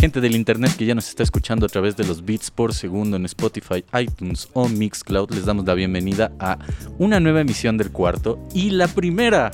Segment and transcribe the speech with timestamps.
[0.00, 3.16] Gente del internet que ya nos está escuchando a través de los beats por segundo
[3.16, 6.56] en Spotify, iTunes o Mixcloud, les damos la bienvenida a
[6.98, 9.50] una nueva emisión del cuarto y la primera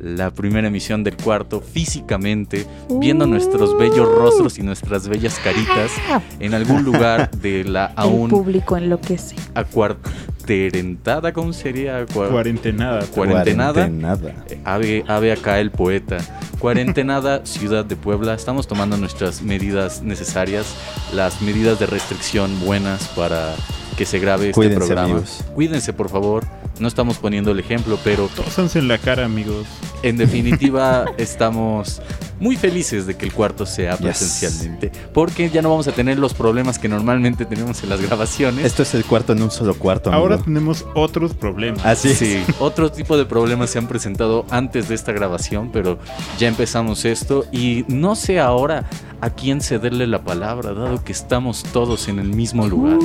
[0.00, 5.90] la primera emisión del cuarto físicamente, viendo nuestros bellos rostros y nuestras bellas caritas
[6.38, 9.36] en algún lugar de la aún El público enloquece.
[9.54, 12.06] acuarterentada, ¿cómo sería?
[12.06, 13.04] Cuarentenada.
[13.06, 13.72] Cuarentenada.
[13.88, 14.34] Cuarentenada.
[14.64, 16.18] Ave, ave acá el poeta.
[16.58, 18.34] Cuarentenada, ciudad de Puebla.
[18.34, 20.74] Estamos tomando nuestras medidas necesarias,
[21.14, 23.54] las medidas de restricción buenas para
[23.96, 25.02] que se grabe este Cuídense, programa.
[25.04, 25.44] amigos.
[25.54, 26.44] Cuídense, por favor.
[26.80, 29.66] No estamos poniendo el ejemplo, pero Tósanse en la cara, amigos.
[30.02, 32.00] en definitiva estamos
[32.40, 34.00] muy felices de que el cuarto sea Yes.
[34.00, 38.64] presencialmente, porque ya no vamos a tener los problemas que normalmente tenemos en las grabaciones.
[38.64, 40.22] Esto es el cuarto en un solo cuarto, amigo.
[40.22, 41.84] Ahora tenemos otros problemas.
[41.84, 42.16] Así es.
[42.18, 45.98] Sí, otro tipo de problemas se han presentado antes de esta grabación, pero
[46.38, 48.88] ya empezamos esto y no sé ahora
[49.20, 52.96] a quién cederle la palabra, dado que estamos todos en el mismo lugar.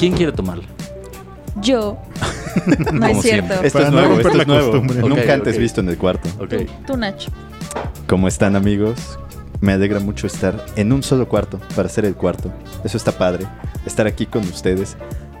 [0.00, 0.64] ¿Quién quiere tomarla?
[1.56, 1.98] Yo.
[2.92, 3.48] No es cierto.
[3.48, 3.66] siempre.
[3.66, 4.70] Esto Para es nuevo, esto es nuevo.
[4.70, 5.02] costumbre.
[5.02, 5.60] Ok, Nunca antes ok.
[5.60, 6.28] visto en el cuarto.
[6.38, 6.48] Ok.
[6.50, 7.30] Tú, tú, Nacho.
[8.06, 9.18] ¿Cómo están, amigos?
[9.62, 12.52] Me alegra mucho estar en un solo cuarto para ser el cuarto.
[12.84, 13.46] Eso está padre,
[13.86, 14.96] estar aquí con ustedes.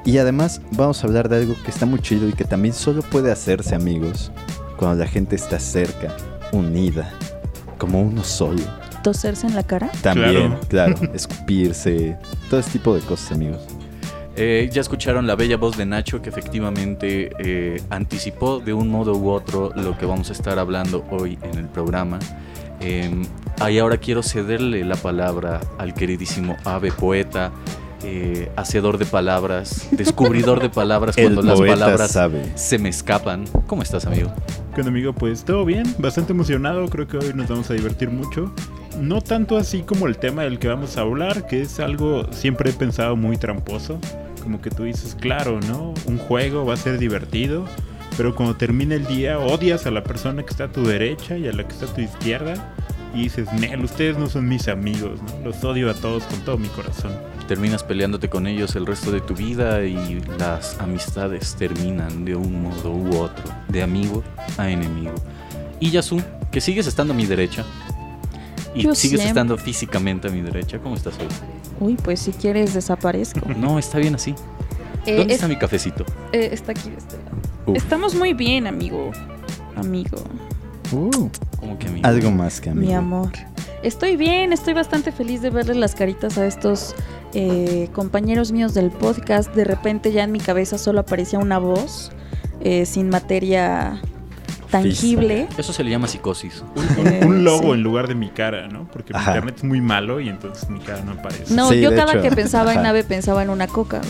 [0.06, 3.02] Y además vamos a hablar de algo que está muy chido y que también solo
[3.02, 4.32] puede hacerse, amigos,
[4.78, 6.16] cuando la gente está cerca,
[6.52, 7.10] unida,
[7.78, 8.62] como uno solo.
[9.02, 9.90] Toserse en la cara.
[10.02, 12.16] También, claro, escupirse,
[12.48, 13.60] todo ese tipo de cosas, amigos.
[14.36, 19.14] Eh, ya escucharon la bella voz de Nacho que efectivamente eh, anticipó de un modo
[19.14, 22.18] u otro lo que vamos a estar hablando hoy en el programa.
[22.80, 23.10] Eh,
[23.70, 27.52] y ahora quiero cederle la palabra al queridísimo ave poeta,
[28.04, 32.42] eh, hacedor de palabras, descubridor de palabras El cuando las palabras sabe.
[32.56, 33.44] se me escapan.
[33.66, 34.32] ¿Cómo estás, amigo?
[34.74, 35.12] ¿Qué onda, amigo?
[35.12, 36.88] Pues todo bien, bastante emocionado.
[36.88, 38.52] Creo que hoy nos vamos a divertir mucho.
[38.98, 42.70] No tanto así como el tema del que vamos a hablar, que es algo siempre
[42.70, 43.98] he pensado muy tramposo.
[44.42, 45.94] Como que tú dices, claro, ¿no?
[46.06, 47.64] Un juego va a ser divertido,
[48.16, 51.46] pero cuando termina el día odias a la persona que está a tu derecha y
[51.48, 52.74] a la que está a tu izquierda.
[53.14, 55.44] Y dices, Nel, ustedes no son mis amigos, ¿no?
[55.44, 57.12] Los odio a todos con todo mi corazón.
[57.46, 62.62] Terminas peleándote con ellos el resto de tu vida y las amistades terminan de un
[62.62, 64.24] modo u otro, de amigo
[64.56, 65.14] a enemigo.
[65.78, 67.64] Y Yasu, que sigues estando a mi derecha.
[68.74, 69.28] Y Yo sigues siempre.
[69.28, 70.78] estando físicamente a mi derecha.
[70.78, 71.26] ¿Cómo estás hoy?
[71.82, 73.40] Uy, pues si quieres desaparezco.
[73.56, 74.34] No, está bien así.
[75.06, 76.04] Eh, ¿Dónde es- está mi cafecito?
[76.32, 77.16] eh, está aquí este.
[77.66, 77.76] Uf.
[77.76, 79.10] Estamos muy bien, amigo.
[79.76, 80.18] Amigo.
[80.92, 81.28] Uh,
[81.58, 82.00] Como que a mí.
[82.04, 82.86] algo más que amigo.
[82.86, 83.30] Mi amor.
[83.82, 86.94] Estoy bien, estoy bastante feliz de verle las caritas a estos
[87.34, 89.52] eh, compañeros míos del podcast.
[89.54, 92.12] De repente ya en mi cabeza solo aparecía una voz
[92.60, 94.00] eh, sin materia
[94.72, 95.46] tangible.
[95.56, 96.64] Eso se le llama psicosis.
[97.24, 97.70] Un logo sí.
[97.74, 98.88] en lugar de mi cara, ¿no?
[98.92, 99.30] Porque mi Ajá.
[99.32, 101.54] internet es muy malo y entonces mi cara no aparece.
[101.54, 102.22] No, Sí, yo cada hecho.
[102.22, 104.00] que pensaba en ave pensaba en una coca.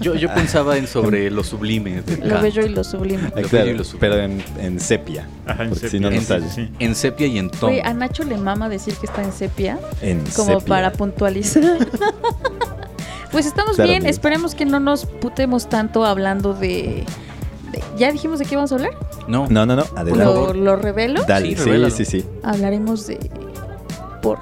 [0.00, 2.02] Yo, yo pensaba en sobre lo sublime.
[2.22, 3.24] Lo bello y lo sublime.
[3.34, 4.00] Ah, Lo claro, bello y lo sublime.
[4.00, 5.26] pero en, en sepia.
[5.46, 6.48] Ajá, en Porque si sepia, no, no sale.
[6.48, 6.70] sí.
[6.78, 7.72] En sepia y en tono.
[7.72, 10.66] Güey, a Nacho le mama decir que está en sepia, En como sepia.
[10.66, 11.62] para puntualizar.
[13.32, 17.04] pues estamos Claro, bien, esperemos que no nos putemos tanto hablando de...
[17.96, 18.92] ¿Ya dijimos de qué vamos a hablar?
[19.28, 19.46] No.
[19.48, 20.24] No, no, no, adelante.
[20.24, 21.24] ¿Lo, lo revelo?
[21.24, 22.26] Dale, Sí, sí, sí, sí.
[22.42, 23.18] Hablaremos de...
[24.22, 24.38] Por...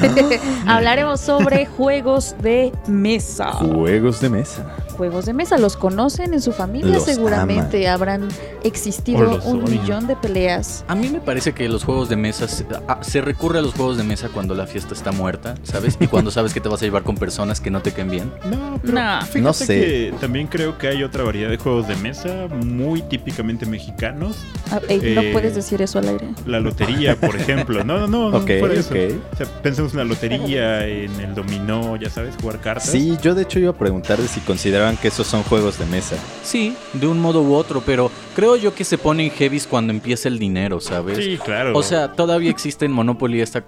[0.66, 3.52] Hablaremos sobre juegos de mesa.
[3.52, 4.76] Juegos de mesa.
[4.96, 6.92] Juegos de mesa, ¿los conocen en su familia?
[6.94, 8.28] Los Seguramente habrán
[8.64, 9.80] existido un odian.
[9.80, 10.84] millón de peleas.
[10.88, 12.66] A mí me parece que los juegos de mesa se,
[13.00, 15.96] se recurre a los juegos de mesa cuando la fiesta está muerta, ¿sabes?
[16.00, 18.32] Y cuando sabes que te vas a llevar con personas que no te caen bien.
[18.50, 19.20] No, pero No.
[19.22, 19.66] fíjate No sé.
[19.66, 24.36] que también creo que hay otra variedad de juegos de mesa muy típicamente mexicanos.
[24.70, 26.28] Ah, ey, no Eh, puedes decir eso al aire.
[26.46, 27.82] La lotería, por ejemplo.
[27.84, 28.92] No, no, no, no Ok, fuera de eso.
[28.94, 29.22] ok.
[29.32, 32.90] O sea, pensemos en la lotería, en el dominó, ya sabes, jugar cartas.
[32.90, 36.16] Sí, yo de hecho iba a preguntarle si consideraban que esos son juegos de mesa.
[36.42, 40.28] Sí, de un modo u otro, pero creo yo que se ponen heavies cuando empieza
[40.28, 41.18] el dinero, ¿sabes?
[41.18, 41.76] Sí, claro.
[41.76, 43.64] O sea, todavía existe en Monopoly esta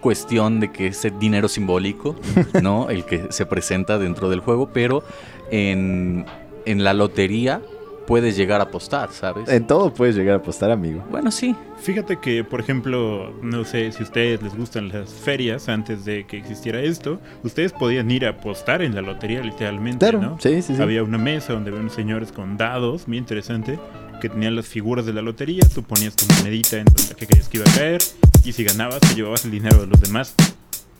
[0.00, 2.16] cuestión de que es el dinero simbólico,
[2.62, 2.90] ¿no?
[2.90, 5.02] El que se presenta dentro del juego, pero
[5.50, 6.26] en,
[6.64, 7.60] en la lotería
[8.06, 9.48] puedes llegar a apostar, ¿sabes?
[9.48, 11.04] En todo puedes llegar a apostar, amigo.
[11.10, 11.54] Bueno, sí.
[11.78, 16.26] Fíjate que, por ejemplo, no sé si a ustedes les gustan las ferias antes de
[16.26, 20.38] que existiera esto, ustedes podían ir a apostar en la lotería literalmente, Claro, ¿no?
[20.40, 20.82] sí, sí, sí.
[20.82, 23.78] Había una mesa donde había unos señores con dados, muy interesante,
[24.20, 27.48] que tenían las figuras de la lotería, tú ponías tu monedita en donde que creías
[27.48, 28.00] que iba a caer,
[28.44, 30.34] y si ganabas te llevabas el dinero de los demás.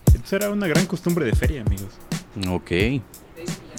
[0.08, 1.92] Entonces era una gran costumbre de feria, amigos.
[2.48, 2.70] Ok.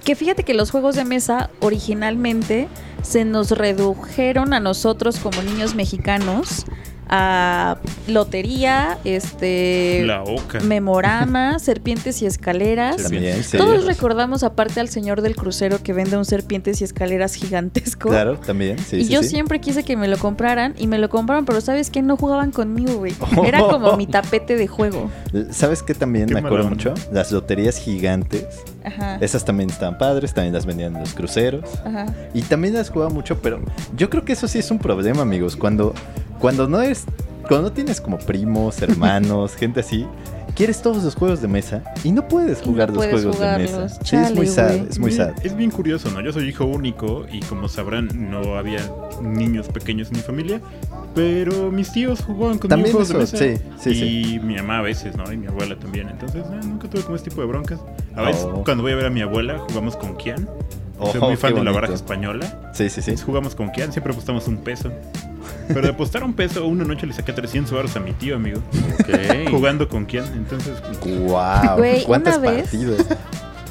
[0.08, 2.70] Que fíjate que los juegos de mesa originalmente
[3.02, 6.66] se nos redujeron a nosotros como niños mexicanos
[7.10, 7.78] a
[8.08, 10.60] lotería, este La oca.
[10.62, 13.04] memorama, serpientes y escaleras.
[13.04, 13.58] También, sí.
[13.58, 18.10] Todos recordamos aparte al señor del crucero que vende un serpientes y escaleras gigantesco.
[18.10, 19.30] Claro, también, sí, y sí, yo sí.
[19.30, 22.02] siempre quise que me lo compraran y me lo compraron, pero ¿sabes qué?
[22.02, 23.14] No jugaban conmigo, güey.
[23.46, 25.10] Era como mi tapete de juego.
[25.52, 26.94] ¿Sabes qué también Qué me acuerdo mucho?
[27.12, 28.46] Las loterías gigantes.
[28.84, 29.18] Ajá.
[29.20, 31.66] Esas también estaban padres, también las vendían en los cruceros.
[31.86, 32.06] Ajá.
[32.34, 33.60] Y también las jugaba mucho, pero
[33.96, 35.56] yo creo que eso sí es un problema, amigos.
[35.56, 35.94] Cuando,
[36.40, 37.06] cuando no eres,
[37.48, 40.06] cuando no tienes como primos, hermanos, gente así,
[40.56, 43.40] quieres todos los juegos de mesa y no puedes Y no jugar los puedes juegos
[43.40, 43.72] de jugarlos.
[43.72, 44.00] mesa.
[44.04, 44.88] Sí, es muy Chale, sad, güey.
[44.90, 45.46] es muy Bien- sad.
[45.46, 46.22] Es bien curioso, ¿no?
[46.22, 48.80] Yo soy hijo único y como sabrán, no había
[49.22, 50.62] niños pequeños en mi familia.
[51.16, 53.64] Pero mis tíos jugaban conmigo También juegos de eso, mesa.
[53.80, 54.40] sí, sí, y sí.
[54.40, 55.32] mi mamá a veces, ¿no?
[55.32, 56.10] Y mi abuela también.
[56.10, 57.80] Entonces, eh, nunca tuve como este tipo de broncas.
[58.16, 58.64] A veces, Oh.
[58.64, 60.46] cuando voy a ver a mi abuela, jugamos con Kian.
[61.00, 62.72] Soy Ojo, muy fan de la baraja española.
[62.74, 63.12] Sí, sí, sí.
[63.12, 64.92] Entonces, jugamos con Kian, siempre apostamos un peso.
[65.68, 68.62] Pero de apostar un peso, una noche le saqué 300 baros a mi tío, amigo.
[69.00, 69.50] Ok.
[69.52, 70.26] Jugando con Kian.
[70.34, 70.74] Entonces,
[71.06, 73.06] Wow, Güey, ¿cuántos una vez- partidos?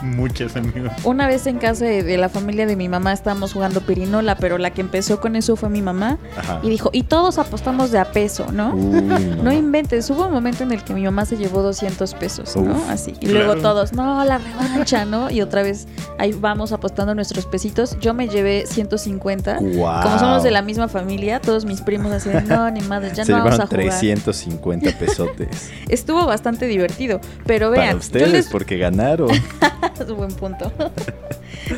[0.03, 0.89] Muchas, amigo.
[1.05, 4.59] Una vez en casa de, de la familia de mi mamá estábamos jugando pirinola, pero
[4.59, 6.19] la que empezó con eso fue mi mamá.
[6.37, 6.61] Ajá.
[6.63, 8.75] Y dijo, y todos apostamos de a peso, ¿no?
[8.75, 9.03] Uy,
[9.43, 12.83] No inventes, hubo un momento en el que mi mamá se llevó 200 pesos, ¿no?
[12.89, 13.15] Así.
[13.21, 15.31] Y luego todos, no, la revancha, ¿no?
[15.31, 15.87] Y otra vez
[16.19, 17.99] ahí vamos apostando nuestros pesitos.
[18.01, 19.59] Yo me llevé 150.
[19.61, 20.03] Guau.
[20.03, 23.33] Como somos de la misma familia, todos mis primos así no, ni madre, ya Se
[23.33, 23.83] no vamos a jugar.
[23.83, 25.71] 350 pesotes.
[25.89, 27.21] Estuvo bastante divertido.
[27.47, 28.47] Pero Para vean, yo ustedes, les...
[28.49, 29.29] porque ganaron.
[30.07, 30.73] Es un buen punto.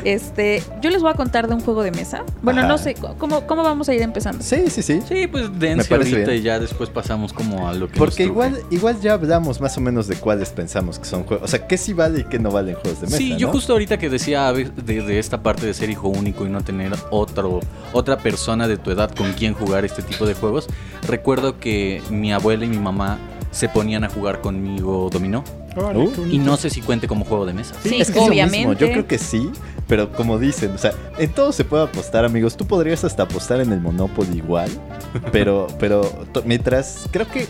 [0.03, 2.23] Este, yo les voy a contar de un juego de mesa.
[2.41, 2.67] Bueno, Ajá.
[2.67, 4.43] no sé, ¿cómo, ¿cómo vamos a ir empezando?
[4.43, 5.01] Sí, sí, sí.
[5.07, 6.33] Sí, pues dense ahorita bien.
[6.33, 9.77] y ya después pasamos como a lo que Porque nos igual, igual ya hablamos más
[9.77, 11.45] o menos de cuáles pensamos que son juegos.
[11.45, 13.17] O sea, qué sí vale y qué no vale en juegos de mesa.
[13.17, 13.53] Sí, yo ¿no?
[13.53, 17.59] justo ahorita que decía de esta parte de ser hijo único y no tener otro,
[17.93, 20.67] otra persona de tu edad con quien jugar este tipo de juegos,
[21.07, 23.17] recuerdo que mi abuela y mi mamá
[23.51, 25.43] se ponían a jugar conmigo dominó.
[25.75, 27.75] Uh, Y no sé si cuente como juego de mesa.
[27.83, 28.85] Sí, Es que es lo mismo, obviamente.
[28.85, 29.51] Yo creo que sí,
[29.87, 32.57] pero como dicen, o sea, en todo se puede apostar, amigos.
[32.57, 34.69] Tú podrías hasta apostar en el Monopoly igual,
[35.31, 36.09] pero, pero
[36.45, 37.47] mientras, creo que,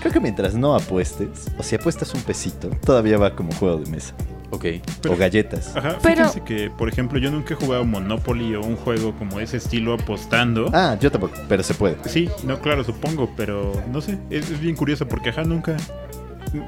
[0.00, 3.90] creo que mientras no apuestes, o si apuestas un pesito, todavía va como juego de
[3.90, 4.14] mesa.
[4.52, 4.64] Ok.
[5.00, 5.74] Pero- o galletas.
[5.76, 9.40] Ajá, Pero- fíjense que, por ejemplo, yo nunca he jugado Monopoly o un juego como
[9.40, 10.70] ese estilo apostando.
[10.72, 11.96] Ah, yo tampoco, pero se puede.
[12.04, 15.76] Sí, no, claro, supongo, pero no sé, es, es bien curioso porque ajá, nunca...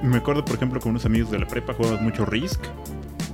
[0.02, 2.58] Me acuerdo, por ejemplo, con unos amigos de la prepa jugábamos mucho Risk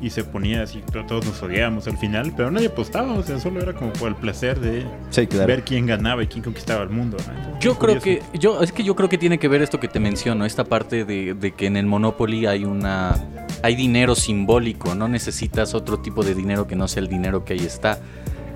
[0.02, 3.38] y se ponía así, to- todos nos odiábamos al final, pero nadie apostaba, o sea,
[3.38, 5.47] solo era como por el placer de Sí, claro.
[5.47, 7.19] ver quién ganaba y quién conquistaba el mundo.
[7.25, 7.32] ¿no?
[7.35, 8.26] Entonces, Yo creo curioso.
[8.32, 10.64] que, yo, es que yo creo que tiene que ver esto que te menciono, esta
[10.64, 13.14] parte de, de que en el Monopoly hay una,
[13.62, 17.55] hay dinero simbólico, no necesitas otro tipo de dinero que no sea el dinero que
[17.55, 17.99] ahí está.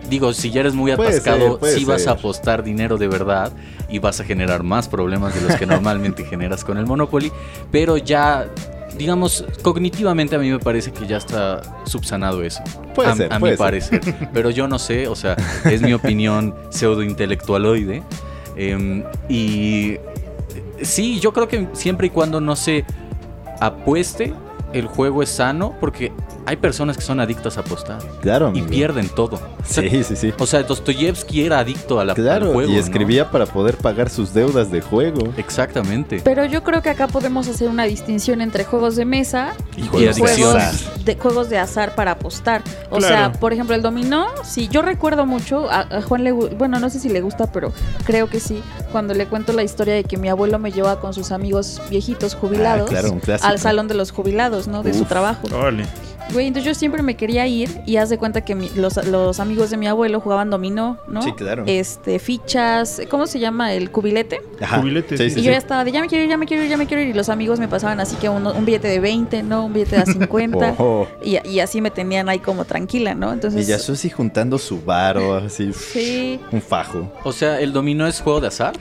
[0.09, 3.53] Digo, si ya eres muy atascado, puede sí vas a apostar dinero de verdad
[3.89, 7.33] y vas a generar más problemas de los que normalmente generas con el Monopoly,
[7.71, 8.47] pero ya,
[8.99, 12.63] digamos, cognitivamente a mí me parece que ya está subsanado eso.
[12.95, 13.65] Puede a, ser, a puede mi ser.
[13.65, 14.01] parecer.
[14.33, 18.03] Pero yo no sé, o sea, es mi opinión pseudo-intelectualoide.
[18.57, 20.01] Em, y eh,
[20.83, 22.85] sí, yo creo que siempre y cuando no se
[23.61, 24.33] apueste,
[24.75, 26.13] el juego es sano, porque
[26.47, 28.67] hay personas que son adictas a apostar Claro, y amigo.
[28.69, 29.37] pierden todo.
[29.37, 30.33] O sea, Sí, sí, sí.
[30.39, 32.71] O sea, Dostoyevsky era adicto a la, al Claro, juego.
[32.71, 32.81] y ¿no?
[32.81, 35.33] escribía para poder pagar sus deudas de juego.
[35.37, 36.21] Exactamente.
[36.25, 39.87] Pero yo creo que acá podemos hacer una distinción entre juegos de mesa Y y
[39.89, 40.99] juegos de juegos azar.
[41.05, 42.63] de, juegos de azar para apostar.
[42.91, 43.15] O Claro.
[43.15, 46.91] sea, por ejemplo, el dominó, sí, yo recuerdo mucho, a, a Juan le bueno, no
[46.91, 47.73] sé si le gusta, pero
[48.05, 51.15] creo que sí, cuando le cuento la historia de que mi abuelo me lleva con
[51.15, 54.83] sus amigos viejitos jubilados Ah, claro, al salón de los jubilados, ¿no?
[54.83, 55.47] De su trabajo.
[55.55, 55.85] Órale.
[56.33, 59.39] Güey, entonces yo siempre me quería ir y haz de cuenta que mi- los, los
[59.41, 61.23] amigos de mi abuelo jugaban dominó, ¿no?
[61.23, 61.65] Sí, claro.
[61.67, 63.73] Este, fichas, ¿cómo se llama?
[63.75, 64.41] El cubilete.
[64.61, 64.83] Ajá.
[64.83, 65.43] Sí, sí, Y sí.
[65.43, 67.03] yo ya estaba de ya me quiero ir, ya me quiero ir, ya me quiero
[67.03, 67.11] ir.
[67.11, 69.67] Y los amigos me pasaban así que uno- un billete de 20, ¿no?
[69.67, 70.71] Un billete de 50.
[70.79, 71.07] Ojo.
[71.23, 73.33] y, y así me tenían ahí como tranquila, ¿no?
[73.33, 73.67] Entonces.
[73.69, 76.41] Y Yasushi juntando su varo, así, Sí.
[76.51, 77.13] un fajo.
[77.25, 78.75] O sea, el dominó es juego de azar.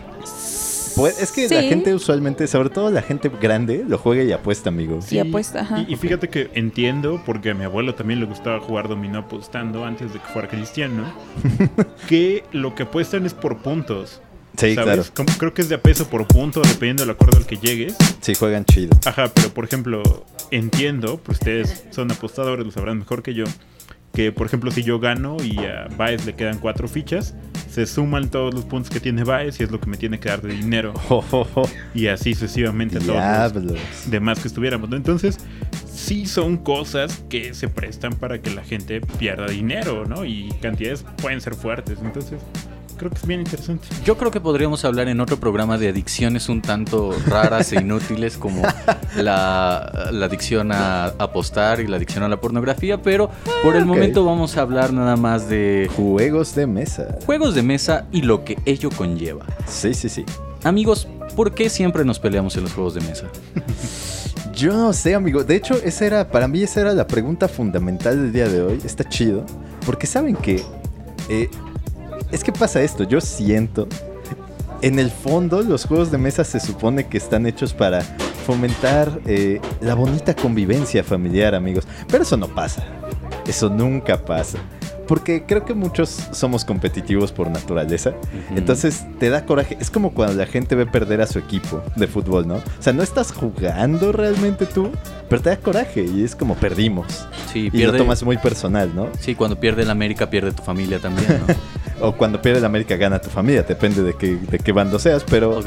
[0.95, 1.55] Pues es que Sí.
[1.55, 4.99] la gente usualmente, sobre todo la gente grande, lo juega y apuesta, amigo.
[5.09, 5.85] Y apuesta, ajá.
[5.87, 9.85] Y, y fíjate que entiendo, porque a mi abuelo también le gustaba jugar dominó apostando
[9.85, 11.11] antes de que fuera cristiano,
[12.07, 14.21] que lo que apuestan es por puntos.
[14.57, 14.83] Sí, ¿sabes?
[14.85, 15.03] claro.
[15.15, 17.95] Como- creo que es de a peso por punto, dependiendo del acuerdo al que llegues.
[18.21, 18.95] Sí, juegan chido.
[19.05, 20.03] Ajá, pero por ejemplo,
[20.51, 23.45] entiendo, pues ustedes son apostadores, lo sabrán mejor que yo,
[24.13, 27.35] que por ejemplo si yo gano y a Baez le quedan cuatro fichas,
[27.69, 30.29] se suman todos los puntos que tiene Baez y es lo que me tiene que
[30.29, 30.93] dar de dinero.
[31.09, 31.69] Oh, oh, oh.
[31.93, 33.81] Y así sucesivamente a todos los Diablos.
[34.07, 34.89] demás que estuviéramos.
[34.89, 34.95] ¿no?
[34.95, 35.37] Entonces,
[35.91, 40.25] sí son cosas que se prestan para que la gente pierda dinero, ¿no?
[40.25, 41.99] Y cantidades pueden ser fuertes.
[42.03, 42.39] Entonces,
[43.03, 43.87] creo que es bien interesante.
[44.05, 48.37] Yo creo que podríamos hablar en otro programa de adicciones un tanto raras e inútiles
[48.37, 48.61] como
[49.17, 53.29] la, la adicción a apostar y la adicción a la pornografía, pero
[53.61, 57.17] por el momento vamos a hablar nada más de Juegos de mesa.
[57.25, 59.45] juegos de mesa y lo que ello conlleva.
[59.67, 60.23] Sí, sí, sí.
[60.63, 63.25] Amigos, ¿por qué siempre nos peleamos en los juegos de mesa?
[64.55, 65.43] Yo no sé, amigo.
[65.43, 68.79] De hecho, esa era, para mí esa era la pregunta fundamental del día de hoy.
[68.85, 69.45] Está chido.
[69.85, 70.63] Porque saben que...
[71.27, 71.49] eh,
[72.33, 73.03] es que pasa esto.
[73.03, 73.87] Yo siento...
[74.81, 78.01] En el fondo, los juegos de mesa se supone que están hechos para
[78.45, 81.87] fomentar eh, la bonita convivencia familiar, amigos.
[82.09, 82.83] Pero eso no pasa.
[83.47, 84.59] Eso nunca pasa.
[85.07, 88.13] Porque creo que muchos somos competitivos por naturaleza.
[88.55, 89.77] Entonces te da coraje.
[89.79, 92.55] Es como cuando la gente ve perder a su equipo de fútbol, ¿no?
[92.55, 94.89] O sea, no estás jugando realmente tú,
[95.29, 97.27] pero te da coraje y es como perdimos.
[97.51, 99.09] Sí, Y pierde, lo tomas muy personal, ¿no?
[99.19, 101.53] sí, cuando pierde el América pierde tu familia también, ¿no?
[102.01, 105.23] O cuando pierde la América gana tu familia, depende de qué, de qué bando seas,
[105.23, 105.59] pero,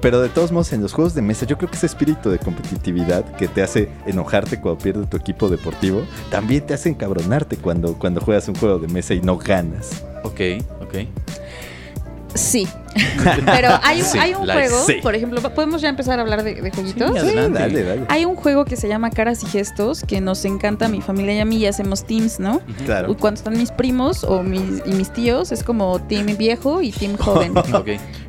[0.00, 2.38] pero de todos modos en los juegos de mesa yo creo que ese espíritu de
[2.38, 7.94] competitividad que te hace enojarte cuando pierde tu equipo deportivo, también te hace encabronarte cuando,
[7.94, 10.04] cuando juegas un juego de mesa y no ganas.
[10.24, 10.40] Ok,
[10.82, 10.94] ok.
[12.34, 12.68] Sí.
[13.44, 14.94] Pero hay un, Sí, hay un juego, sí.
[15.02, 17.20] por ejemplo, ¿podemos ya empezar a hablar de, de jueguitos?
[17.20, 18.06] Sí, dale, dale.
[18.08, 21.34] Hay un juego que se llama Caras y Gestos, que nos encanta a mi familia
[21.34, 22.60] y a mí, y hacemos teams, ¿no?
[22.84, 23.14] Claro.
[23.16, 27.16] Cuando están mis primos o mis, y mis tíos, es como team viejo y team
[27.16, 27.54] joven.
[27.76, 27.88] Ok.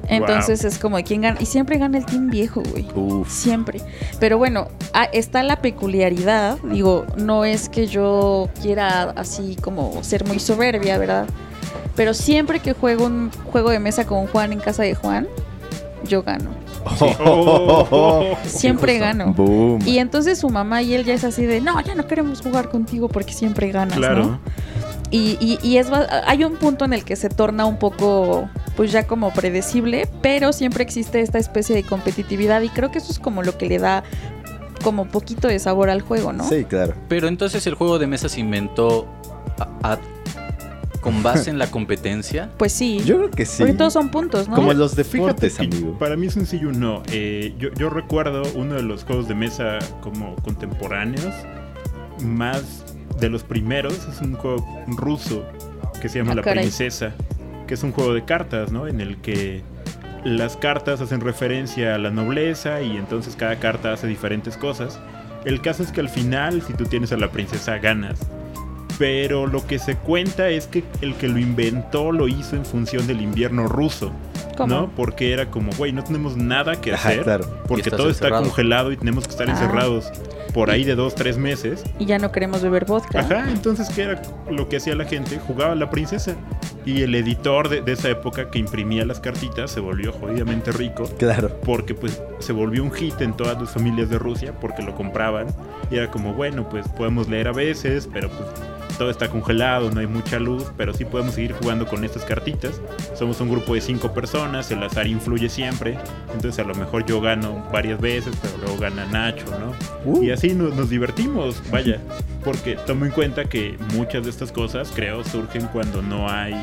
[0.09, 1.37] Entonces es como quién gana.
[1.39, 2.87] Y siempre gana el team viejo, güey.
[2.95, 3.29] Uf.
[3.29, 3.81] Siempre.
[4.19, 6.57] Pero bueno, ah, está la peculiaridad.
[6.63, 11.27] Digo, no es que yo quiera así como ser muy soberbia, ¿verdad?
[11.97, 15.27] Pero siempre que juego un juego de mesa con Juan en casa de Juan,
[16.07, 16.51] yo gano.
[17.19, 18.37] Oh.
[18.45, 19.33] Siempre gano.
[19.33, 19.79] Boom.
[19.85, 22.69] Y entonces su mamá y él ya es así de, no, ya no queremos jugar
[22.69, 24.25] contigo porque siempre ganas, Claro.
[24.25, 24.39] ¿no?
[25.09, 25.87] Y, y- y es,
[26.25, 30.51] hay un punto en el que se torna un poco, pues ya como predecible, pero
[30.53, 33.79] siempre existe esta especie de competitividad y creo que eso es como lo que le
[33.79, 34.03] da
[34.83, 36.47] como poquito de sabor al juego, ¿no?
[36.47, 36.93] Sí, claro.
[37.07, 39.07] Pero entonces el juego de mesa se inventó
[39.59, 39.99] a- a-
[41.01, 42.49] con base en la competencia.
[42.57, 43.57] Pues sí, Yo creo que sí.
[43.59, 44.55] porque todos son puntos, ¿no?
[44.55, 45.97] Como los Fíjate deportes, amigo.
[45.97, 47.03] para mí sencillo no.
[47.11, 51.33] Eh, yo, yo recuerdo uno de los juegos de mesa como contemporáneos,
[52.23, 52.83] más
[53.19, 55.43] de los primeros, es un juego ruso
[56.01, 56.63] que se llama Ah, La caray.
[56.65, 57.13] Princesa,
[57.67, 58.87] que es un juego de cartas, ¿no?
[58.87, 59.61] En el que
[60.23, 64.99] las cartas hacen referencia a la nobleza y entonces cada carta hace diferentes cosas.
[65.45, 68.19] El caso es que al final, si tú tienes a la princesa, ganas.
[68.97, 73.05] Pero lo que se cuenta es que el que lo inventó lo hizo en función
[73.07, 74.11] del invierno ruso.
[74.57, 74.73] ¿Cómo?
[74.73, 74.89] ¿No?
[74.95, 77.23] Porque era como, güey, no tenemos nada que Ajá, hacer.
[77.23, 77.45] claro.
[77.65, 78.43] Y Porque todo está encerrado.
[78.45, 79.51] congelado y tenemos que estar Ah.
[79.51, 80.11] encerrados
[80.51, 81.83] por ahí de dos, tres meses.
[81.99, 83.19] Y ya no queremos beber vodka.
[83.19, 85.37] Ajá, entonces, ¿qué era lo que hacía la gente?
[85.45, 86.35] Jugaba a la princesa.
[86.85, 91.03] Y el editor de, de esa época que imprimía las cartitas se volvió jodidamente rico.
[91.19, 91.49] Claro.
[91.63, 95.45] Porque pues se volvió un hit en todas las familias de Rusia porque lo compraban.
[95.91, 98.49] Y era como, bueno, pues podemos leer a veces, pero pues
[98.97, 102.81] todo está congelado, no hay mucha luz, pero sí podemos seguir jugando con estas cartitas.
[103.15, 105.97] Somos un grupo de cinco personas, el azar influye siempre.
[106.33, 109.73] Entonces a lo mejor yo gano varias veces, pero luego gana Nacho, ¿no?
[110.11, 110.23] Uh.
[110.23, 111.99] Y así nos, nos divertimos, vaya.
[112.43, 116.55] Porque tomo en cuenta que muchas de estas cosas, creo, surgen cuando no hay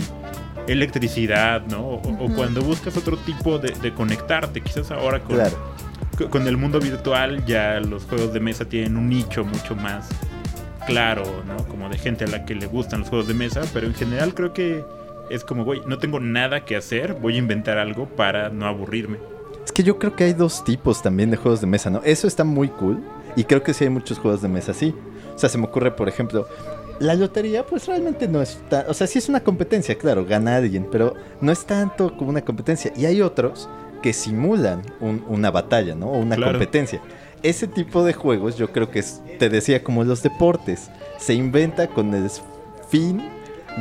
[0.66, 1.80] electricidad, ¿no?
[1.86, 4.60] O, cuando buscas otro tipo de, de conectarte.
[4.60, 5.56] Quizás ahora con, Claro.
[6.18, 10.08] co- con el mundo virtual ya los juegos de mesa tienen un nicho mucho más
[10.86, 11.56] claro, ¿no?
[11.68, 14.34] Como de gente a la que le gustan los juegos de mesa, pero en general
[14.34, 14.84] creo que
[15.30, 19.18] es como, güey, no tengo nada que hacer, voy a inventar algo para no aburrirme.
[19.64, 22.02] Es que yo creo que hay dos tipos también de juegos de mesa, ¿no?
[22.04, 23.02] Eso está muy cool.
[23.36, 24.94] Y creo que sí hay muchos juegos de mesa así.
[25.34, 26.46] O sea, se me ocurre, por ejemplo,
[27.00, 28.84] la lotería, pues realmente no es tan.
[28.88, 32.42] O sea, sí es una competencia, claro, gana alguien, pero no es tanto como una
[32.42, 32.92] competencia.
[32.96, 33.68] Y hay otros
[34.02, 36.08] que simulan un- una batalla, ¿no?
[36.08, 36.52] O una Claro.
[36.52, 37.00] competencia.
[37.44, 40.88] Ese tipo de juegos, yo creo que es, te decía, como los deportes.
[41.18, 42.30] Se inventa con el
[42.88, 43.22] fin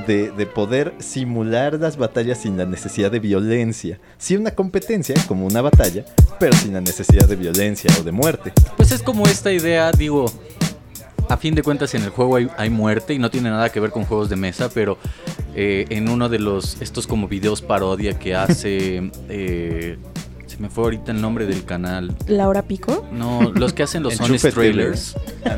[0.05, 4.01] de, de poder simular las batallas sin la necesidad de violencia.
[4.17, 6.03] Sí una competencia, como una batalla,
[6.41, 8.51] pero sin la necesidad de violencia o de muerte.
[8.75, 10.25] Pues es como esta idea, digo,
[11.29, 13.79] a fin de cuentas en el juego hay, hay muerte y no tiene nada que
[13.79, 14.98] ver con juegos de mesa, pero
[15.55, 19.98] eh, en uno de los, estos como videos parodia que hace, eh,
[20.53, 22.15] se me fue ahorita el nombre del canal.
[22.27, 23.05] Laura Pico.
[23.12, 25.15] No, los que hacen los Honest Trailers.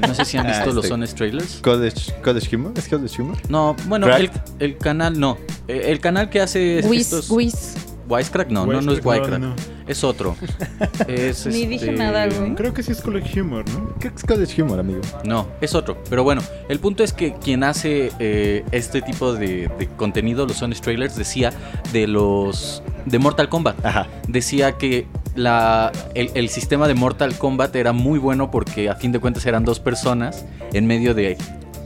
[0.08, 0.94] No sé si han Ah, visto los este.
[0.94, 1.56] Honest Trailers.
[1.62, 3.38] College, college Humor, ¿es College Humor?
[3.50, 5.38] No, bueno, el, el canal no.
[5.68, 7.30] Eh, El canal que hace Wiz, estos...
[7.30, 7.74] Wiz.
[8.08, 9.40] Wisecrack, no, no, no es Wisecrack, Wisecrack.
[9.40, 9.56] no, no.
[9.88, 10.36] Es otro.
[11.08, 12.56] Es, Ni dije nada, güey.
[12.56, 13.94] Creo que sí es College Humor, ¿no?
[14.00, 15.02] Creo que es College Humor, amigo.
[15.24, 15.98] No, es otro.
[16.10, 20.62] Pero bueno, el punto es que quien hace eh, este tipo de, de contenido, los
[20.62, 21.52] Honest Trailers, decía
[21.94, 23.86] de los de Mortal Kombat.
[23.86, 24.08] Ajá.
[24.28, 29.12] Decía que la, el, el sistema de Mortal Kombat era muy bueno porque a fin
[29.12, 31.38] de cuentas eran dos personas en medio de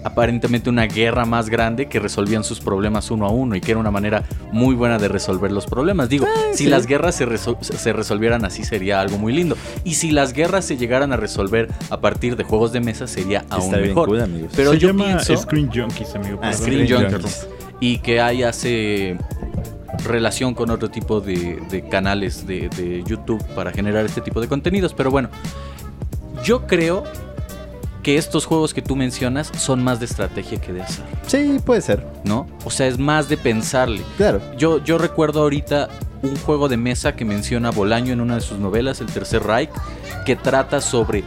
[0.03, 3.79] aparentemente una guerra más grande que resolvían sus problemas uno a uno y que era
[3.79, 6.07] una manera muy buena de resolver los problemas.
[6.09, 6.69] Digo, si sí.
[6.69, 9.57] las guerras se, resol- se resolvieran así sería algo muy lindo.
[9.83, 13.43] Y si las guerras se llegaran a resolver a partir de juegos de mesa sería
[13.49, 14.07] aún Está mejor.
[14.07, 14.51] cool, amigos.
[14.55, 16.39] Pero Se yo llama pienso Screen Junkies, amigo.
[16.41, 16.53] Ah.
[16.53, 17.43] Screen Screen Junkies.
[17.43, 17.47] Junkies.
[17.81, 19.17] y que hay hace
[20.05, 24.47] relación con otro tipo de, de canales de, de YouTube para generar este tipo de
[24.47, 24.93] contenidos.
[24.93, 25.29] Pero bueno,
[26.43, 27.03] yo creo
[28.03, 31.81] que estos juegos que tú mencionas son más de estrategia que de azar, Sí, puede
[31.81, 32.05] ser.
[32.23, 32.47] ¿no?
[32.65, 34.01] O sea, es más de pensarle.
[34.17, 34.41] Claro.
[34.57, 35.89] Yo, yo recuerdo ahorita
[36.21, 39.69] un juego de mesa que menciona Bolaño en una de sus novelas, El Tercer Reich,
[40.25, 41.23] que trata sobre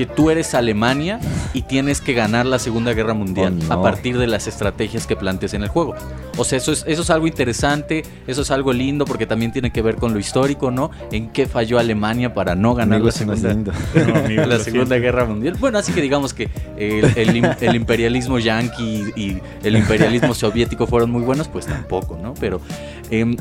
[0.00, 1.20] que tú eres Alemania
[1.52, 3.74] y tienes que ganar la Segunda Guerra Mundial Oh, no.
[3.74, 5.94] a partir de las estrategias que plantees en el juego.
[6.38, 9.70] O sea, eso es, eso es algo interesante, eso es algo lindo porque también tiene
[9.70, 10.90] que ver con lo histórico, ¿no?
[11.12, 13.72] En qué falló Alemania para no ganar Amigo, la Segunda, lindo.
[13.94, 14.94] No, amigo, la lo Segunda siento.
[15.02, 15.56] Guerra Mundial.
[15.60, 20.86] Bueno, así que digamos que el, el im- el imperialismo yanqui y el imperialismo soviético
[20.86, 22.32] fueron muy buenos, pues tampoco, ¿no?
[22.40, 22.62] Pero
[23.10, 23.36] em,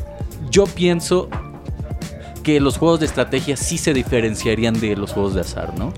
[0.51, 1.29] yo pienso
[2.43, 5.93] que los juegos de estrategia sí se diferenciarían de los juegos de azar, ¿no?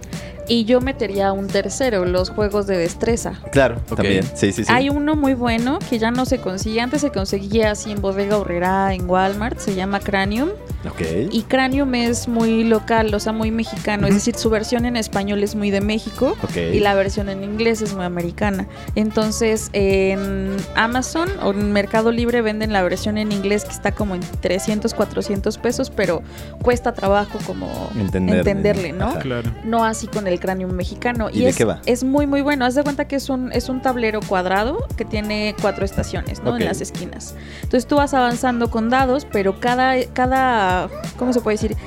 [0.52, 3.40] Y yo metería un tercero, los juegos de destreza.
[3.54, 4.24] Claro, también.
[4.36, 4.72] Sí, sí, sí.
[4.72, 6.82] Hay uno muy bueno que ya no se consigue.
[6.82, 9.60] Antes se conseguía así en Bodega Horrera, en Walmart.
[9.60, 10.50] Se llama Cranium.
[10.86, 11.02] Ok.
[11.32, 14.08] Y Cranium es muy local, o sea, muy mexicano.
[14.08, 16.36] Es decir, su versión en español es muy de México.
[16.44, 16.58] Ok.
[16.74, 18.68] Y la versión en inglés es muy americana.
[18.96, 24.16] Entonces, en Amazon o en Mercado Libre venden la versión en inglés que está como
[24.16, 26.24] en 300, 400 pesos, pero
[26.62, 28.40] cuesta trabajo como Entenderle.
[28.40, 29.18] entenderle, ¿no?
[29.20, 29.50] Claro.
[29.64, 31.30] No así con el cráneo mexicano.
[31.32, 31.82] ¿Y de es, qué va?
[31.86, 32.66] es muy, muy bueno.
[32.66, 36.58] Haz de cuenta que es un, es un tablero cuadrado que tiene cuatro estaciones, ¿no?
[36.58, 37.36] En las esquinas.
[37.62, 41.78] Entonces tú vas avanzando con dados, pero cada, cada, ¿cómo se puede decir?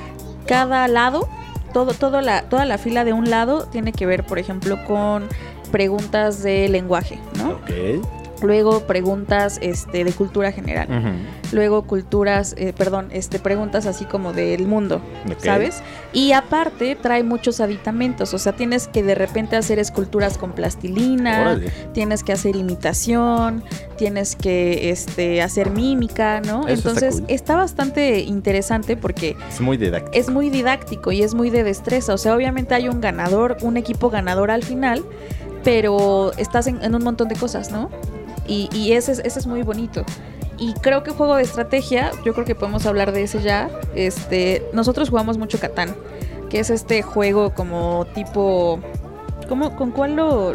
[0.46, 1.28] Cada lado,
[1.74, 5.28] todo, todo la, toda la fila de un lado tiene que ver, por ejemplo, con
[5.70, 7.50] preguntas de lenguaje, ¿no?
[7.50, 8.23] Ok.
[8.44, 10.86] Luego preguntas este, de cultura general.
[11.52, 15.00] Luego culturas, eh, perdón, este, preguntas así como del mundo.
[15.38, 15.82] ¿sabes?
[16.12, 21.40] Y aparte trae muchos aditamentos, o sea, tienes que de repente hacer esculturas con plastilina,
[21.42, 21.70] Órale.
[21.92, 23.62] tienes que hacer imitación,
[23.96, 26.66] tienes que este, hacer mímica, ¿no?
[26.68, 27.26] Eso está Entonces cool.
[27.30, 30.10] está bastante interesante porque Es muy didáctico.
[30.16, 33.76] es muy didáctico y es muy de destreza, o sea, obviamente hay un ganador, un
[33.76, 35.04] equipo ganador al final,
[35.62, 37.90] pero estás en, en un montón de cosas, ¿no?
[38.46, 40.04] Y, y ese, es- ese es muy bonito.
[40.58, 43.68] Y creo que juego de estrategia, yo creo que podemos hablar de ese ya.
[43.94, 45.94] Este, nosotros jugamos mucho Catán,
[46.48, 48.78] que es este juego como tipo,
[49.48, 50.54] ¿cómo, ¿con cuál lo,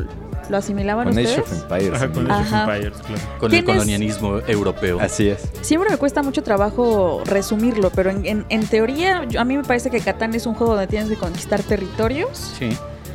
[0.50, 1.52] lo asimilaban Con Age ustedes?
[1.64, 1.94] of Empires.
[2.02, 2.32] Ajá, con.
[2.32, 2.70] Age of.
[2.70, 3.22] Empires, claro.
[3.40, 5.00] Con el ¿Tienes- colonialismo europeo.
[5.02, 5.42] Así es.
[5.62, 9.64] Siempre me cuesta mucho trabajo resumirlo, pero en, en- en teoría yo- a mí me
[9.64, 12.70] parece que Catán es un juego donde tienes que conquistar territorios Sí.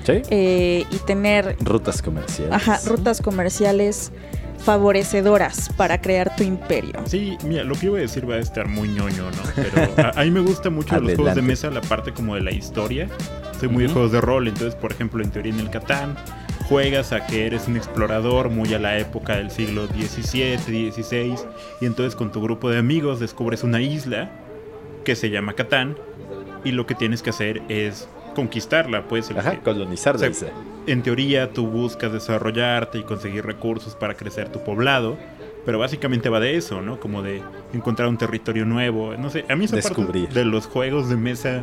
[0.04, 0.20] Sí.
[0.28, 2.52] eh, y tener Rutas comerciales.
[2.54, 4.12] ajá, rutas comerciales
[4.64, 6.94] favorecedoras para crear tu imperio.
[7.06, 9.42] Sí, mira, lo que iba a decir va a estar muy ñoño, ¿no?
[9.54, 12.34] Pero a, a mí me gusta mucho de los juegos de mesa la parte como
[12.34, 13.08] de la historia.
[13.60, 16.16] Soy muy de juegos de rol, entonces, por ejemplo, en teoría en el Catán,
[16.68, 21.34] juegas a que eres un explorador muy a la época del siglo XVII, XVI,
[21.80, 24.30] y entonces con tu grupo de amigos descubres una isla
[25.04, 25.96] que se llama Catán,
[26.64, 29.30] y lo que tienes que hacer es conquistarla, pues.
[29.30, 30.48] el Ajá, que- colonizar o sea, dice.
[30.86, 35.16] en teoría tú buscas desarrollarte y conseguir recursos para crecer tu poblado,
[35.64, 37.00] pero básicamente va de eso, ¿no?
[37.00, 37.42] Como de
[37.72, 40.24] encontrar un territorio nuevo, no sé, a mí esa Descubrir.
[40.26, 41.62] parte de los juegos de mesa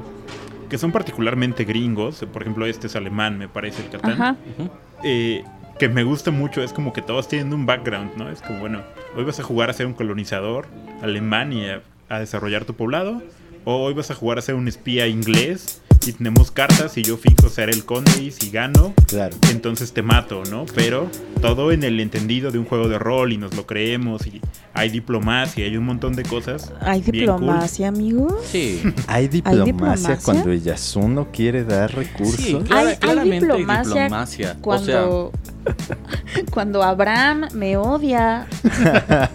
[0.70, 4.36] que son particularmente gringos, por ejemplo este es alemán, me parece el Catán, Ajá.
[5.04, 5.44] Eh,
[5.78, 8.30] que me gusta mucho es como que todos tienen un background, ¿no?
[8.30, 8.82] Es como, bueno,
[9.18, 10.68] hoy vas a jugar a ser un colonizador
[11.02, 13.22] alemán y a, a desarrollar tu poblado,
[13.66, 17.18] o hoy vas a jugar a ser un espía inglés y tenemos cartas y yo
[17.18, 19.36] finjo ser el conde y si gano, Claro.
[19.52, 20.66] entonces te mato, ¿no?
[20.76, 21.10] Pero
[21.42, 24.42] todo en el entendido de un juego de rol y nos lo creemos y
[24.74, 26.72] hay diplomacia, hay un montón de cosas.
[26.82, 27.40] ¿Hay bien cool.
[27.42, 28.40] diplomacia, amigo?
[28.52, 28.82] Sí.
[29.08, 30.20] Hay diplomacia, diplomacia?
[30.24, 32.36] cuando Yasuno quiere dar recursos.
[32.46, 34.58] Sí, clara- Hay- hay claramente hay diplomacia diplomacia.
[34.62, 35.08] O sea,
[36.52, 38.48] Cuando, Abraham me odia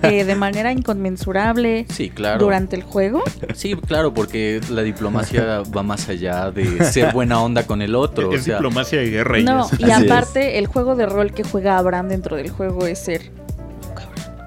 [0.02, 2.44] eh, de manera inconmensurable sí, claro.
[2.44, 3.22] durante el juego,
[3.54, 8.32] Sí, claro, porque la diplomacia va más allá de ser buena onda con el otro.
[8.32, 11.44] es o sea, diplomacia de guerra y no, y aparte el juego de rol que
[11.44, 13.45] juega Abraham dentro del juego es ser.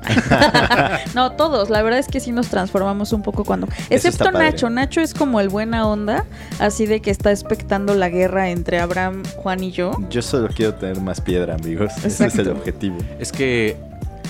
[1.15, 1.69] no, todos.
[1.69, 3.67] La verdad es que sí nos transformamos un poco cuando.
[3.89, 4.31] Excepto.
[4.31, 4.69] Nacho.
[4.69, 6.25] Nacho es como el buena onda,
[6.59, 9.91] así de que está expectando la guerra entre Abraham, Juan y yo.
[10.09, 11.91] Yo solo quiero tener más piedra, amigos.
[11.97, 12.51] Ese es el Exacto.
[12.51, 12.97] objetivo.
[13.19, 13.77] Es que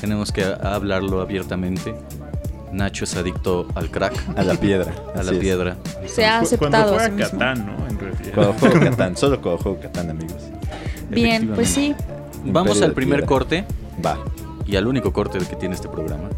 [0.01, 1.93] tenemos que hablarlo abiertamente.
[2.71, 4.93] Nacho es adicto al crack, A la piedra.
[5.15, 5.37] a la es.
[5.39, 5.75] piedra.
[6.05, 7.39] Se ha aceptado Cuando a sí juega mismo.
[7.39, 7.87] Catán, ¿no?
[7.87, 8.31] En realidad.
[8.35, 10.43] Cuando juego Catán, solo cuando juego Catán, amigos.
[11.09, 11.95] Bien, pues sí.
[12.45, 13.27] Vamos al primer piedra.
[13.27, 13.65] corte
[14.05, 14.17] Va.
[14.69, 16.29] Y al único corte que tiene este programa.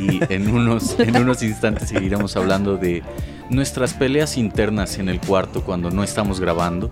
[0.00, 3.02] Y en unos, en unos instantes seguiremos hablando de
[3.48, 6.90] nuestras peleas internas en el cuarto cuando no estamos grabando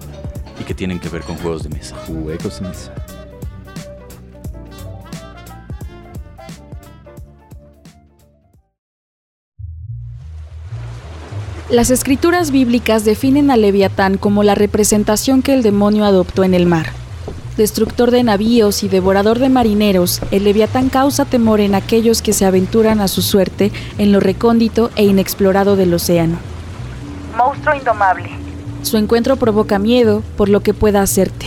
[0.61, 1.97] y que tienen que ver con juegos de mesa.
[2.07, 2.95] Juegos de mesa.
[11.71, 16.65] Las escrituras bíblicas definen a Leviatán como la representación que el demonio adoptó en el
[16.65, 16.87] mar.
[17.59, 22.45] Destructor de navíos y devorador de marineros, el Leviatán causa temor en aquellos que se
[22.47, 26.39] aventuran a su suerte en lo recóndito e inexplorado del océano.
[27.37, 28.31] Monstruo indomable.
[28.83, 31.47] Su encuentro provoca miedo por lo que pueda hacerte.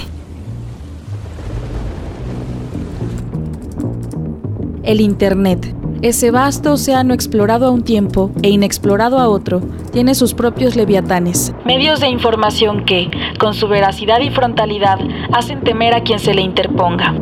[4.84, 5.81] El Internet.
[6.02, 9.62] Ese vasto océano explorado a un tiempo e inexplorado a otro,
[9.94, 11.54] tiene sus propios leviatanes.
[11.64, 14.98] Medios de información que, con su veracidad y frontalidad,
[15.32, 17.14] hacen temer a quien se le interponga.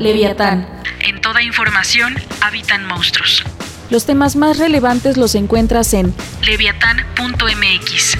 [0.00, 0.66] Leviatán.
[1.06, 3.44] En toda información habitan monstruos.
[3.90, 6.12] Los temas más relevantes los encuentras en
[6.44, 8.18] leviatán.mx.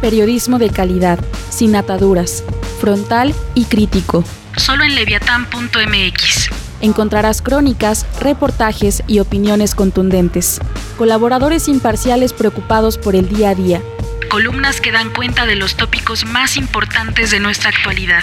[0.00, 1.18] Periodismo de calidad,
[1.50, 2.42] sin ataduras,
[2.80, 4.24] frontal y crítico.
[4.56, 6.67] Solo en leviatán.mx.
[6.80, 10.60] Encontrarás crónicas, reportajes y opiniones contundentes.
[10.96, 13.82] Colaboradores imparciales preocupados por el día a día.
[14.30, 18.22] Columnas que dan cuenta de los tópicos más importantes de nuestra actualidad.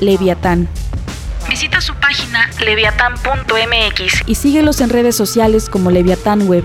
[0.00, 0.68] Leviatán.
[1.48, 6.64] Visita su página leviatán.mx y síguelos en redes sociales como Leviatán Web.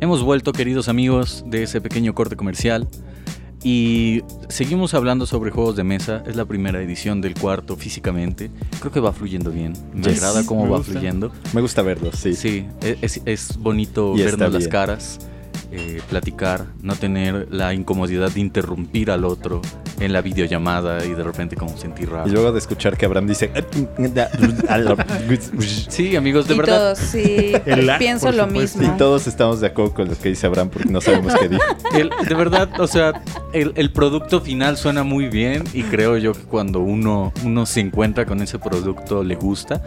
[0.00, 2.86] Hemos vuelto, queridos amigos, de ese pequeño corte comercial.
[3.64, 6.22] Y seguimos hablando sobre juegos de mesa.
[6.26, 8.50] Es la primera edición del cuarto físicamente.
[8.78, 9.72] Creo que va fluyendo bien.
[9.92, 10.18] Me Yes.
[10.22, 10.92] agrada cómo Me va gusta.
[10.92, 11.32] fluyendo.
[11.52, 12.34] Me gusta verlos, sí.
[12.34, 15.18] Sí, e- es, es bonito Y vernos las caras,
[15.70, 19.60] eh, platicar, no tener la incomodidad de interrumpir al otro
[20.00, 22.28] en la videollamada y de repente como sentir raro.
[22.28, 23.50] Y luego de escuchar que Abraham dice...
[25.88, 26.94] Sí, amigos, de y verdad.
[26.94, 28.82] todos, sí, El lag, pienso lo mismo.
[28.82, 31.62] Y todos estamos de acuerdo con lo que dice Abraham porque no sabemos qué dijo.
[31.94, 36.32] El- de verdad, o sea, el, el producto final suena muy bien y creo yo
[36.32, 39.82] que cuando uno, uno se encuentra con ese producto le gusta,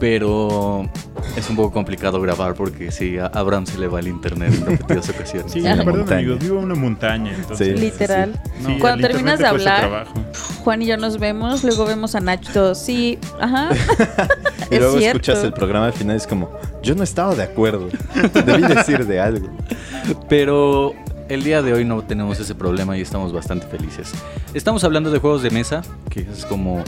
[0.00, 0.88] pero
[1.36, 4.66] es un poco complicado grabar porque sí, a Abraham se le va el internet en
[4.66, 5.52] repetidas ocasiones.
[5.52, 5.74] Sí, Ya.
[5.76, 6.18] la verdad, Montaña.
[6.20, 7.78] amigos, vivo en una montaña, entonces...
[7.78, 7.84] Sí.
[7.84, 8.40] Literal.
[8.64, 10.06] Sí, Cuando terminas te de hablar.
[10.64, 12.74] Juan y yo nos vemos, luego vemos a Nacho.
[12.74, 13.70] Sí, ajá.
[14.70, 15.18] Y Es luego cierto.
[15.18, 16.50] escuchas el programa al final y es como...
[16.82, 17.88] Yo no estaba de acuerdo.
[18.44, 19.48] Debí decir de algo.
[20.28, 20.92] Pero
[21.30, 24.12] el día de hoy no tenemos ese problema y estamos bastante felices.
[24.54, 26.82] Estamos hablando de juegos de mesa, que es como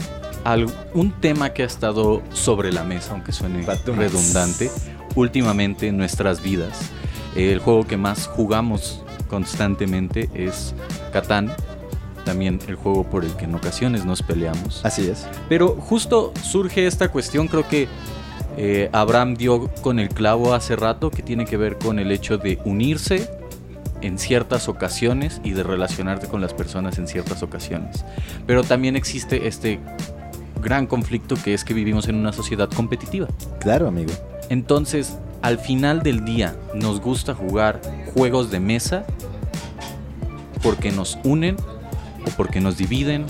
[0.93, 4.71] un tema que ha estado sobre la mesa, aunque suene redundante,
[5.15, 6.91] últimamente en nuestras vidas.
[7.35, 10.73] El juego que más jugamos constantemente es
[11.13, 11.51] Catán.
[12.25, 14.85] También el juego por el que en ocasiones nos peleamos.
[14.85, 15.25] Así es.
[15.49, 17.87] Pero justo surge esta cuestión, creo que
[18.57, 22.37] eh, Abraham dio con el clavo hace rato, que tiene que ver con el hecho
[22.37, 23.29] de unirse
[24.01, 28.03] en ciertas ocasiones y de relacionarte con las personas en ciertas ocasiones.
[28.45, 29.79] Pero también existe este
[30.61, 33.27] gran conflicto que es que vivimos en una sociedad competitiva.
[33.59, 34.11] Claro, amigo.
[34.49, 37.81] Entonces, al final del día, nos gusta jugar
[38.13, 39.05] juegos de mesa
[40.61, 41.57] porque nos unen
[42.25, 43.25] o porque nos dividen.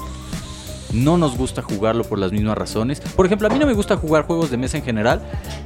[0.93, 2.99] No nos gusta jugarlo por las mismas razones.
[2.99, 5.21] Por ejemplo, a mí no me gusta jugar juegos de mesa en general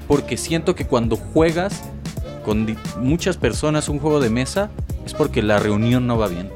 [0.08, 1.84] porque siento que cuando juegas
[2.46, 4.70] con muchas personas un juego de mesa
[5.04, 6.50] es porque la reunión no va bien.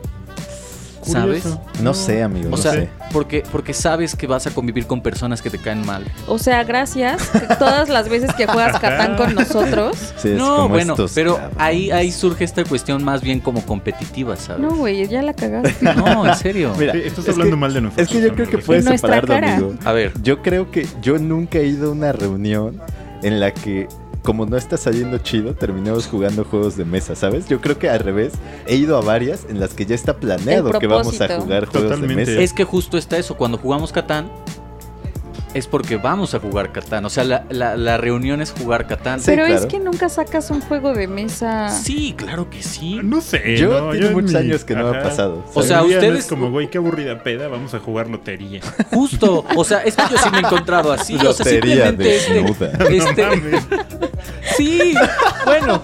[1.12, 1.44] ¿Sabes?
[1.44, 1.62] Curioso.
[1.82, 2.48] No sé, amigo.
[2.48, 2.90] O no sea, sé.
[3.12, 6.04] porque, porque sabes que vas a convivir con personas que te caen mal.
[6.28, 7.30] O sea, gracias.
[7.60, 9.98] Todas las veces que juegas Catán con nosotros.
[10.20, 11.58] Sí, es no, como bueno, estos pero cabrones.
[11.60, 14.62] ahí, ahí surge esta cuestión más bien como competitiva, ¿sabes?
[14.62, 15.76] No, güey, ya la cagaste.
[15.96, 16.74] No, en serio.
[16.80, 18.08] Mira, Sí, estás es hablando que- mal de nosotros.
[18.08, 19.74] Es que yo creo que puedes separarlo, amigo.
[19.86, 22.82] A ver, Yo creo que yo nunca he ido a una reunión
[23.24, 23.88] en la que,
[24.24, 27.48] como no está saliendo chido, terminemos jugando juegos de mesa, ¿sabes?
[27.48, 28.34] Yo creo que al revés,
[28.68, 31.90] he ido a varias en las que ya está planeado que vamos a jugar juegos
[31.90, 32.26] Totalmente.
[32.26, 32.42] de mesa.
[32.44, 33.38] es que justo está eso.
[33.38, 34.30] Cuando jugamos Catán,
[35.56, 37.06] es porque vamos a jugar Catán.
[37.06, 39.20] O sea, la, la- la reunión es jugar Catán.
[39.20, 41.70] Sí, Pero es que nunca sacas un juego de mesa.
[41.70, 43.00] Sí, claro que sí.
[43.04, 43.58] No sé.
[43.58, 45.44] Yo no, tiene en muchos mi- años que no me ha pasado.
[45.56, 48.62] O sea, no ustedes- Es como, güey, qué aburrida peda, vamos a jugar lotería.
[48.92, 49.44] Justo.
[49.56, 51.16] O sea, es que yo sí me he encontrado así.
[51.16, 52.72] O sea, Lotería simplemente este, desnuda.
[52.88, 54.09] este-.
[54.60, 54.94] Sí,
[55.46, 55.82] bueno.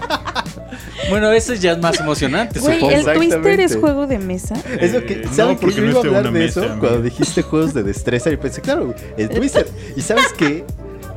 [1.08, 2.96] Bueno, ese ya es más emocionante, Güey, supongo.
[2.96, 4.54] ¿el Twister es juego de mesa?
[4.80, 6.46] Es lo que, Eh, ¿saben no, que porque yo no iba a hablar una de
[6.46, 6.80] mesa, eso amigo.
[6.88, 9.66] cuando dijiste juegos de destreza y pensé, claro, el Twister.
[9.96, 10.64] ¿Y sabes qué?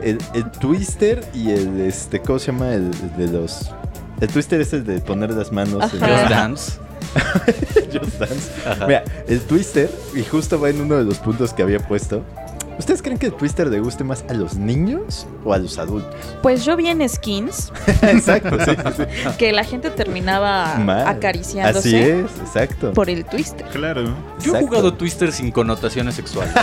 [0.04, 2.74] El, el Twister y el, este, ¿cómo se llama?
[2.74, 3.72] El, el de los...
[4.22, 6.18] El Twister es el de poner las manos en Ajá.
[6.20, 6.72] Just Dance.
[7.92, 8.52] Just Dance.
[8.70, 8.86] Ajá.
[8.88, 12.24] Mira, el Twister, y justo va en uno de los puntos que había puesto.
[12.80, 16.16] ¿Ustedes creen que el Twister le guste más a los niños o a los adultos?
[16.42, 19.30] Pues yo vi en skins exacto, sí, sí, sí.
[19.38, 21.06] que la gente terminaba Mal.
[21.08, 22.94] acariciándose Así es, exacto.
[22.94, 23.68] por el Twister.
[23.68, 24.04] Claro.
[24.04, 24.68] Yo he Exacto.
[24.68, 26.54] jugado Twister sin connotaciones sexuales.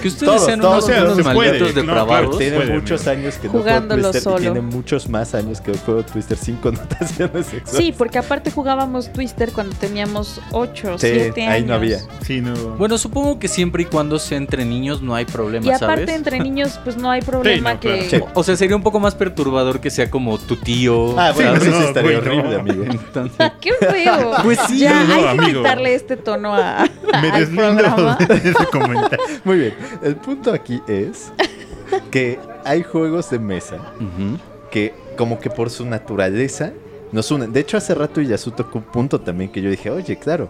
[0.00, 2.38] Que ustedes Todos, sean todos, unos, unos se malditos No, claro, depravados.
[2.38, 3.20] tiene- Tiene puede, muchos amigo.
[3.22, 4.38] años que Jugándolo no juego Twister solo.
[4.38, 7.70] y tiene muchos más años que juego Twister sin connotaciones sexuales.
[7.86, 11.52] Sí, porque aparte jugábamos Twister cuando teníamos 8 o Sí, 7 años.
[11.54, 11.98] ahí no había.
[12.24, 12.54] Sí, no.
[12.78, 16.10] Bueno, supongo que siempre y cuando sea entre niños no hay problema, Y aparte ¿sabes?
[16.10, 18.06] entre niños pues no hay problema no, que...
[18.08, 18.26] claro.
[18.26, 18.32] Sí.
[18.34, 21.18] O sea, sería un poco más perturbador que sea como tu tío.
[21.18, 22.42] Ah, bueno, Sí, eso sí no, estaría güey, no.
[22.42, 22.84] horrible, amigo.
[22.84, 24.32] Entonces, ¡Qué feo!
[24.42, 25.58] Pues sí, ya no, hay que amigo.
[25.62, 26.86] quitarle este tono a,
[27.22, 28.16] me al deslindo programa.
[28.28, 29.26] de ese comentario.
[29.44, 29.74] Muy bien.
[30.02, 31.32] El punto aquí es
[32.10, 34.38] que hay juegos de mesa ujú.
[34.70, 36.72] que como que por su naturaleza
[37.12, 37.52] nos unen.
[37.52, 40.48] De hecho, hace rato Yasu tocó un punto también que yo dije, oye, claro,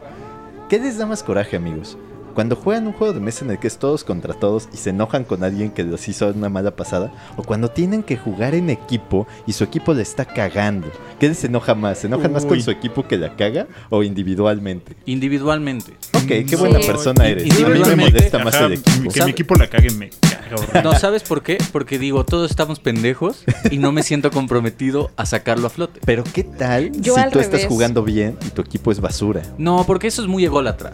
[0.68, 1.96] ¿qué les da más coraje, amigos?
[2.34, 4.90] Cuando juegan un juego de mesa en el que es todos contra todos y se
[4.90, 8.70] enojan con alguien que les hizo una mala pasada, o cuando tienen que jugar en
[8.70, 10.88] equipo y su equipo le está cagando,
[11.18, 11.98] ¿qué les enoja más?
[11.98, 14.96] ¿Se enojan más con su equipo que la caga o individualmente?
[15.06, 15.92] Individualmente.
[16.14, 16.56] Ok, qué Sí.
[16.56, 17.46] buena persona eres.
[17.46, 19.10] y A mí me individualmente, molesta más Ajá, el equipo.
[19.12, 20.82] Que mi equipo la cague me caga.
[20.82, 21.58] No, ¿sabes por qué?
[21.72, 26.00] Porque digo, todos estamos pendejos y no me siento comprometido a sacarlo a flote.
[26.04, 29.42] Pero ¿qué tal Yo si tú estás jugando bien y tu equipo es basura?
[29.58, 30.92] No, porque eso es muy ególatra.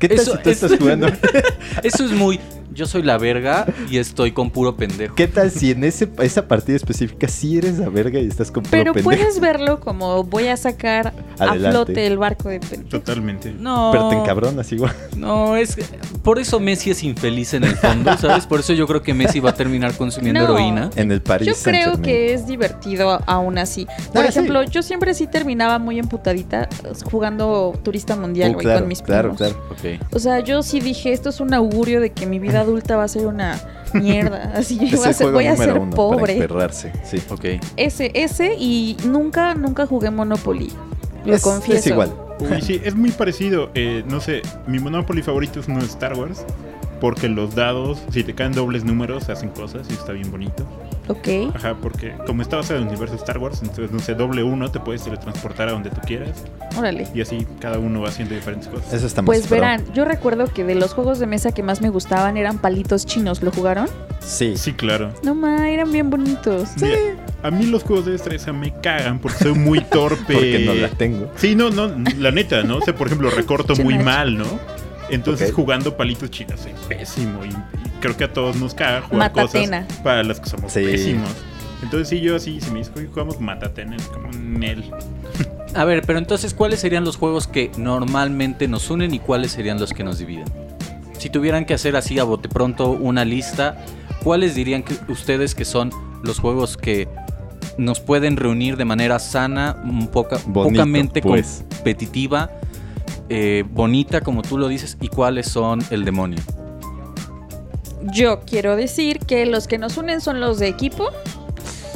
[0.00, 1.06] ¿Qué tal Eso si tú es- estás jugando?
[1.84, 2.40] Eso es muy.
[2.72, 5.14] Yo soy la verga y estoy con puro pendejo.
[5.14, 8.62] ¿Qué tal si en ese, esa partida específica sí eres la verga y estás con
[8.62, 9.04] puro Pero pendejo?
[9.10, 11.66] puedes verlo como voy a sacar Adelante.
[11.66, 12.88] a flote el barco de pendejo.
[12.88, 13.52] Totalmente.
[13.52, 13.90] No.
[13.92, 14.94] Pero te encabronas igual.
[15.16, 15.76] No, es.
[16.22, 18.46] Por eso Messi es infeliz en el fondo, ¿sabes?
[18.46, 20.56] Por eso yo creo que Messi va a terminar consumiendo No.
[20.56, 20.90] heroína.
[20.96, 23.86] En el París Yo creo que es divertido aún así.
[24.14, 28.64] Por Ah, ejemplo, yo siempre sí terminaba muy emputadita eh, jugando turista mundial, Uh, güey,
[28.64, 29.54] claro, con mis claro, primos.
[29.54, 29.98] claro.
[30.00, 30.14] Ok.
[30.14, 33.04] O sea, yo sí dije, esto es un augurio de que mi vida adulta va
[33.04, 33.58] a ser una
[33.94, 34.52] mierda.
[34.56, 36.48] Así voy a ser, voy a ser uno para pobre.
[37.04, 37.18] sí.
[37.30, 37.44] Ok.
[37.76, 40.70] Ese, ese y nunca, nunca jugué Monopoly.
[41.24, 41.80] Lo Es- confieso.
[41.80, 42.12] Es igual.
[42.40, 43.70] Uy, sí, es muy parecido.
[43.74, 46.44] Eh, no sé, mi Monopoly favorito es uno de Star Wars.
[47.00, 50.66] Porque los dados, si te caen dobles números, hacen cosas y está bien bonito.
[51.10, 51.54] Ok.
[51.56, 54.44] Ajá, porque como está basado en el universo de Star Wars, entonces, no sé, doble
[54.44, 56.44] uno te puedes teletransportar a donde tú quieras.
[56.78, 57.08] Órale.
[57.12, 58.92] Y así cada uno va haciendo diferentes cosas.
[58.92, 59.56] Eso está más Pues pro.
[59.56, 63.06] verán, yo recuerdo que de los juegos de mesa que más me gustaban eran palitos
[63.06, 63.42] chinos.
[63.42, 63.88] ¿Lo jugaron?
[64.20, 64.56] Sí.
[64.56, 65.12] Sí, claro.
[65.24, 66.68] No ma, eran bien bonitos.
[66.80, 66.96] Mira,
[67.42, 70.20] a mí los juegos de destreza me cagan porque soy muy torpe.
[70.34, 71.30] Porque no la tengo.
[71.36, 72.76] Sí, no, no, la neta, ¿no?
[72.78, 74.44] O sea, por ejemplo, recorto muy mal, ¿no?
[75.10, 79.32] Entonces jugando palitos chinos soy pésimo y, y creo que a todos nos caga jugar
[79.34, 79.82] Matatena.
[79.86, 80.82] cosas para las que somos Sí.
[80.84, 81.28] pésimos.
[81.82, 84.84] Entonces sí, yo así, si me dice, "Oye, jugamos Matatena, es como Nel.
[85.74, 89.78] A ver, pero entonces, ¿cuáles serían los juegos que normalmente nos unen y cuáles serían
[89.78, 90.46] los que nos dividen?
[91.18, 93.78] Si tuvieran que hacer así a bote pronto una lista,
[94.24, 95.90] ¿cuáles dirían que ustedes que son
[96.24, 97.08] los juegos que
[97.78, 101.64] nos pueden reunir de manera sana, un poca, Bonito, pocamente pues.
[101.76, 102.50] competitiva,
[103.30, 106.40] eh, bonita, como tú lo dices, y cuáles son el demonio?
[108.12, 111.08] Yo quiero decir que los que nos unen son los de equipo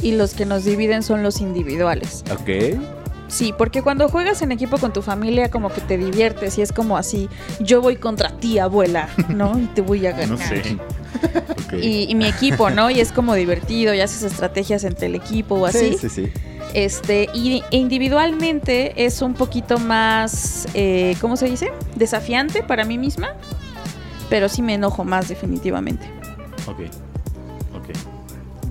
[0.01, 2.23] y los que nos dividen son los individuales.
[2.31, 2.79] Ok.
[3.27, 6.71] Sí, porque cuando juegas en equipo con tu familia como que te diviertes y es
[6.71, 7.27] como así,
[7.59, 9.59] yo voy contra ti, abuela, ¿no?
[9.59, 10.29] Y te voy a ganar.
[10.29, 10.77] No sé.
[11.81, 12.91] Y, y mi equipo, ¿no?
[12.91, 15.97] Y es como divertido y haces estrategias entre el equipo o así.
[15.97, 16.31] Sí, sí, sí.
[16.75, 21.71] Este, y e individualmente es un poquito más, eh, ¿cómo se dice?
[21.95, 23.29] Desafiante para mí misma,
[24.29, 26.05] pero sí me enojo más definitivamente.
[26.67, 26.79] Ok.
[27.77, 27.95] Ok.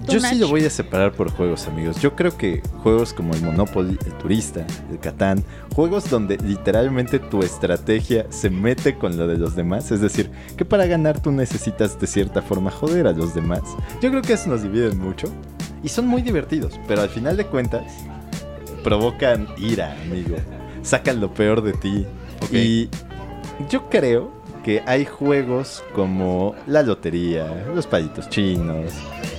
[0.06, 1.98] Yo sí lo voy a separar por juegos, amigos.
[1.98, 5.42] Yo creo que juegos como el Monopoly, el Turista, el Catán,
[5.74, 10.66] juegos donde literalmente tu estrategia se mete con lo de los demás, es decir, que
[10.66, 13.62] para ganar tú necesitas de cierta forma joder a los demás.
[14.02, 15.32] Yo creo que eso nos dividen mucho
[15.84, 17.84] y son muy divertidos, pero al final de cuentas
[18.82, 20.36] provocan ira, amigo.
[20.82, 22.06] Sacan lo peor de ti.
[22.52, 22.88] Y
[23.70, 28.92] yo creo que hay juegos como la lotería, los palitos chinos,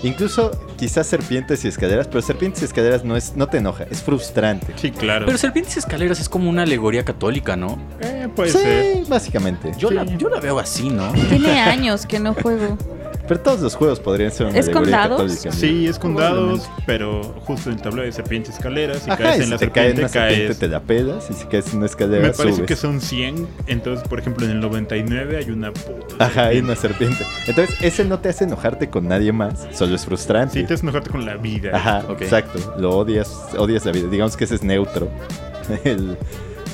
[0.03, 4.03] incluso quizás serpientes y escaleras, pero serpientes y escaleras no es no te enoja, es
[4.03, 4.73] frustrante.
[4.75, 5.25] Sí, claro.
[5.25, 7.77] Pero Serpientes y Escaleras es como una alegoría católica, ¿no?
[8.01, 9.05] Eh, puede sí, ser.
[9.07, 9.71] básicamente.
[9.79, 9.95] Yo, Sí.
[9.95, 11.11] la, yo la veo así, ¿no?
[11.29, 12.77] Tiene años que no juego.
[13.27, 15.21] Pero todos los juegos podrían ser una ¿Es con alegoría dados?
[15.21, 15.51] católica.
[15.51, 16.83] Sí, es con dados, Probablemente.
[16.85, 19.57] pero justo en el tablero de serpientes escaleras, si Ajá, caes y en si la
[19.57, 22.55] te serpiente, una serpiente te la pelas y si caes en una escalera Me parece
[22.57, 22.67] subes.
[22.67, 26.61] que son 100, entonces, por ejemplo, en el 99 hay una puta Ajá, hay serpiente.
[26.65, 27.25] una serpiente.
[27.47, 30.53] Entonces, ese no te hace enojarte con nadie más, solo es frustrante.
[30.53, 31.71] Sí, te haces enojarte con la vida.
[31.73, 32.21] Ajá, Ok.
[32.21, 32.75] exacto.
[32.77, 34.07] Lo odias, odias la vida.
[34.09, 35.09] Digamos que ese es neutro.
[35.83, 36.17] El-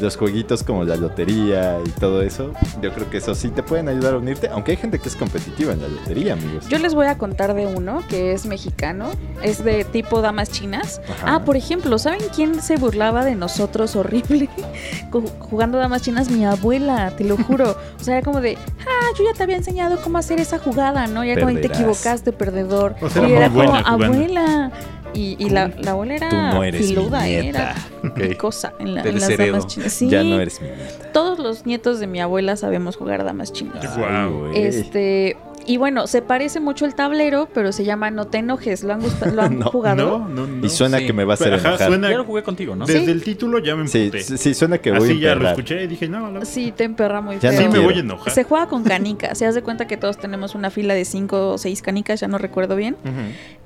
[0.02, 3.88] los jueguitos como la lotería y todo eso, yo creo que eso sí te pueden
[3.88, 6.68] ayudar a unirte, aunque hay gente que es competitiva en la lotería, amigos.
[6.68, 9.10] Yo les voy a contar de uno que es mexicano,
[9.44, 11.02] es de tipo damas chinas.
[11.10, 11.36] Ajá.
[11.36, 14.50] Ah, por ejemplo, ¿saben quién se burlaba de nosotros horrible
[15.12, 16.30] Ju- jugando damas chinas?
[16.30, 17.76] Mi abuela, te lo juro.
[18.00, 21.08] O sea, era como de, ah, yo ya te había enseñado cómo hacer esa jugada,
[21.08, 21.24] ¿no?
[21.24, 22.96] Ya como te equivocaste, perdedor.
[23.02, 23.88] O sea, y era como, jugando.
[24.06, 24.72] abuela.
[25.14, 27.42] Y, y la, la abuela era Tú no eres mi filuda, ¿eh?
[27.42, 27.76] nieta.
[28.04, 28.38] era Ok.
[28.38, 29.92] cosa en, la, en las damas chinas.
[29.94, 31.12] Sí, Ya no eres mi nieta.
[31.12, 33.98] todos los nietos de mi abuela sabemos jugar damas chinas.
[33.98, 34.58] Güey.
[34.58, 38.84] Este, y bueno, se parece mucho el tablero, pero se llama No te enojes.
[38.84, 39.02] ¿Lo han,
[39.36, 39.66] lo han No.
[39.70, 40.20] jugado?
[40.20, 40.66] No, no, no.
[40.66, 41.06] Y suena Sí.
[41.08, 41.88] que me va a hacer Pero, ajá, enojar.
[41.90, 42.86] suena- Ya lo jugué contigo, ¿no?
[42.86, 43.12] Desde Sí.
[43.12, 44.22] el título ya me emputé.
[44.24, 46.72] sí, sí, suena que voy a Así ya lo escuché y dije, no, la- Sí,
[46.76, 47.52] te emperra muy Ya feo.
[47.52, 47.84] sí no me quiero.
[47.86, 48.34] voy a enojar.
[48.34, 49.38] Se juega con canicas.
[49.38, 52.38] Se hace cuenta que todos tenemos una fila de cinco o seis canicas, ya no
[52.38, 52.96] recuerdo bien.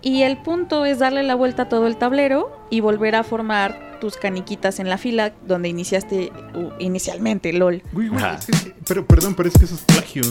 [0.01, 3.97] Y el punto es darle la vuelta a todo el tablero y volver a formar
[4.01, 7.75] tus caniquitas en la fila donde iniciaste uh, inicialmente, LOL.
[8.39, 10.21] Es que- pero perdón, parece que eso es plagio.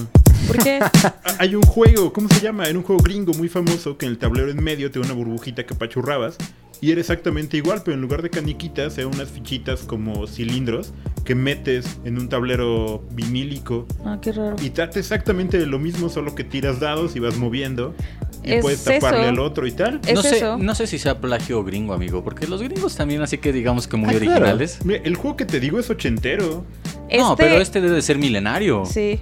[0.46, 0.78] ¿Por qué?
[1.26, 2.64] Ah, Hay un juego, ¿cómo se llama?
[2.64, 5.14] Era un juego gringo muy famoso que en el tablero en medio te da una
[5.14, 6.36] burbujita que apachurrabas.
[6.80, 10.92] Y era exactamente igual, pero en lugar de caniquitas, eran unas fichitas como cilindros
[11.24, 13.86] que metes en un tablero vinílico.
[14.04, 14.56] Ah, qué raro.
[14.60, 17.94] Y trata exactamente de lo mismo, solo que tiras dados y vas moviendo.
[18.42, 19.28] Y Es puedes taparle eso.
[19.30, 20.00] al otro y tal.
[20.06, 20.58] Es no, sé, eso.
[20.58, 23.96] no sé si sea plagio gringo, amigo, porque los gringos también, así que digamos que
[23.96, 24.32] muy Ah, claro.
[24.32, 24.78] originales.
[24.84, 26.66] Mira, el juego que te digo es ochentero.
[27.16, 28.84] No, pero este debe de ser milenario.
[28.84, 29.20] Sí.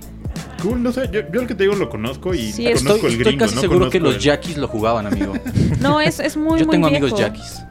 [0.63, 3.07] Cool, no sé, yo, yo el que te digo lo conozco y Sí, es- conozco
[3.09, 5.33] Estoy, el estoy casi no seguro que los el- yaquis lo jugaban, amigo.
[5.81, 7.05] No, es, es muy, Yo muy tengo viejo.
[7.05, 7.63] amigos yaquis.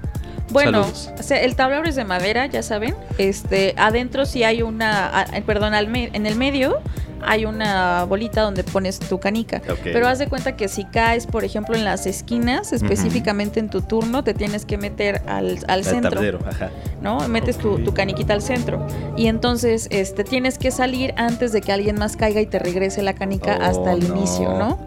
[0.50, 0.86] Bueno,
[1.18, 2.94] o sea, el tablero es de madera, ya saben.
[3.18, 6.80] Este, adentro sí hay una, a- eh, perdón, al me- en el medio
[7.26, 9.62] hay una bolita donde pones tu canica.
[9.84, 13.82] Pero haz de cuenta que si caes, por ejemplo, en las esquinas, específicamente en tu
[13.82, 16.70] turno, te tienes que meter al, al Al centro, tablero, ajá.
[17.02, 17.28] ¿no?
[17.28, 18.86] Metes tu, tu caniquita al centro.
[19.18, 23.02] Y entonces, este, tienes que salir antes de que alguien más caiga y te regrese
[23.02, 24.16] la canica Oh, hasta el no.
[24.18, 24.78] inicio, ¿no?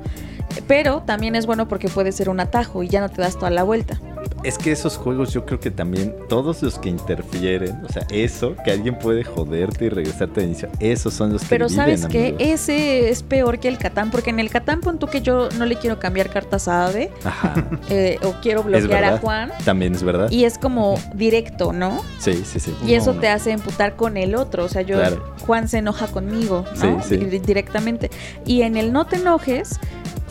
[0.69, 3.51] Pero también es bueno porque puede ser un atajo y ya no te das toda
[3.51, 4.01] la vuelta.
[4.45, 8.55] Es que esos juegos yo creo que también todos los que interfieren, o sea, eso,
[8.65, 12.35] que alguien puede joderte y regresarte al inicio, esos son los que Pero sabes que
[12.39, 15.65] ese es peor que el Catán, porque en el Catán pon tú que yo no
[15.65, 16.85] le quiero cambiar cartas a
[17.25, 17.55] Ajá,
[17.89, 19.19] eh, o quiero bloquear a.
[19.19, 20.31] Juan También es verdad.
[20.31, 22.03] y es como directo, ¿no?
[22.19, 22.75] Sí, sí, sí.
[22.87, 25.25] Y eso No, te hace emputar con el otro, o sea, yo Claro.
[25.47, 27.03] Juan se enoja conmigo, ¿no?
[27.03, 27.25] Sí, sí.
[27.25, 28.11] Di- Directamente.
[28.45, 29.79] Y en el no te enojes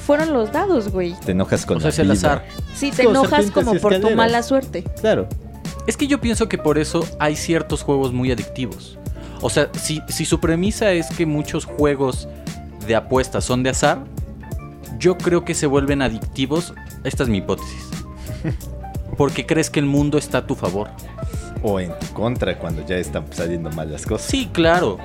[0.05, 1.15] fueron los dados, güey.
[1.25, 2.13] Te enojas con O sea, la es el vida.
[2.13, 2.45] azar.
[2.75, 4.17] Sí, te enojas serpientes como y por tu escaleras.
[4.17, 4.83] mala suerte.
[5.01, 5.27] Claro.
[5.87, 8.97] Es que yo pienso que por eso hay ciertos juegos muy adictivos.
[9.41, 12.27] O sea, si, si su premisa es que muchos juegos
[12.87, 14.03] de apuestas son de azar,
[14.99, 16.73] yo creo que se vuelven adictivos.
[17.03, 17.89] Esta es mi hipótesis.
[19.17, 20.89] Porque crees que el mundo está a tu favor.
[21.61, 24.27] O en tu contra cuando ya están saliendo mal las cosas.
[24.27, 24.97] Sí, claro.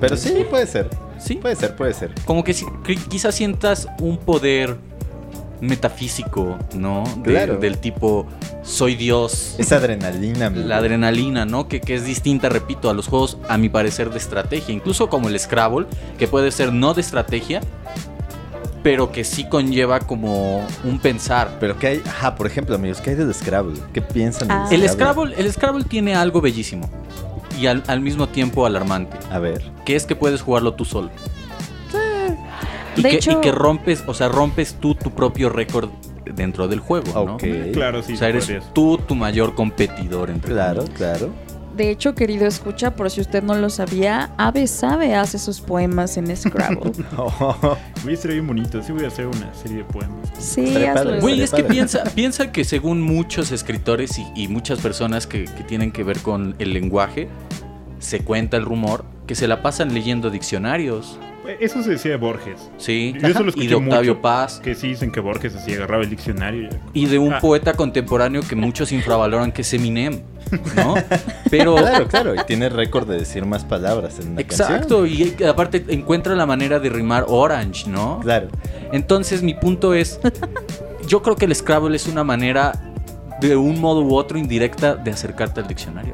[0.00, 0.88] Pero sí, puede ser.
[1.18, 1.34] Sí.
[1.36, 2.12] Puede ser, puede ser.
[2.24, 4.76] Como que si- que quizás sientas un poder
[5.60, 7.04] metafísico, ¿no?
[7.22, 7.56] De- Claro.
[7.56, 8.26] Del tipo,
[8.62, 9.54] soy Dios.
[9.58, 10.66] Esa adrenalina, amigo.
[10.68, 11.66] La adrenalina, ¿no?
[11.68, 14.74] Que, que es distinta, repito, a los juegos, a mi parecer, de estrategia.
[14.74, 15.86] Incluso como el Scrabble,
[16.18, 17.60] que puede ser no de estrategia,
[18.82, 21.56] pero que sí conlleva como un pensar.
[21.58, 23.80] Pero que hay, ajá, por ejemplo, amigos, ¿qué hay del Scrabble?
[23.92, 24.66] ¿Qué piensan Ah.
[24.70, 26.88] del El Scrabble, el Scrabble tiene algo bellísimo
[27.58, 29.62] y al, al mismo tiempo alarmante, A ver.
[29.84, 31.10] que es que puedes jugarlo tú solo.
[32.96, 35.90] Y De que, hecho- y que rompes, o sea, rompes tú tu propio récord
[36.24, 37.34] dentro del juego, ¿no?
[37.34, 37.44] Ok.
[37.72, 38.14] Claro, sí.
[38.14, 38.72] o sea, eres podrías.
[38.74, 41.30] tú tu mayor competidor entre Claro, claro.
[41.76, 46.16] De hecho, querido escucha, por si usted no lo sabía, Ave Sabe hace sus poemas
[46.16, 46.90] en Scrabble.
[48.02, 48.82] Voy a ser bien bonito.
[48.82, 50.30] Sí, voy a hacer una serie de poemas.
[50.38, 51.20] Sí, hazlo.
[51.20, 55.64] Güey, es que piensa, piensa que según muchos escritores y, y muchas personas que, que
[55.64, 57.28] tienen que ver con el lenguaje,
[58.06, 62.16] se cuenta el rumor que se la pasan leyendo diccionarios, Eh, Eso se decía de
[62.16, 62.70] Borges.
[62.76, 63.14] ¿sí?
[63.20, 64.22] Yo eso lo y de Octavio mucho.
[64.22, 64.58] Paz.
[64.64, 66.68] Que sí dicen que Borges así agarraba el diccionario.
[66.92, 67.38] y- de un Ah.
[67.40, 70.22] poeta contemporáneo que muchos infravaloran que es Eminem.
[70.74, 70.94] ¿no?
[71.50, 74.72] Pero Claro, claro, y tiene récord de decir más palabras en una canción.
[74.72, 78.18] Exacto, y aparte encuentra la manera de rimar orange, ¿no?
[78.22, 78.48] Claro.
[78.92, 80.18] Entonces mi punto es,
[81.06, 82.72] yo creo que el Scrabble es una manera
[83.40, 86.12] de un modo u otro indirecta de acercarte al diccionario.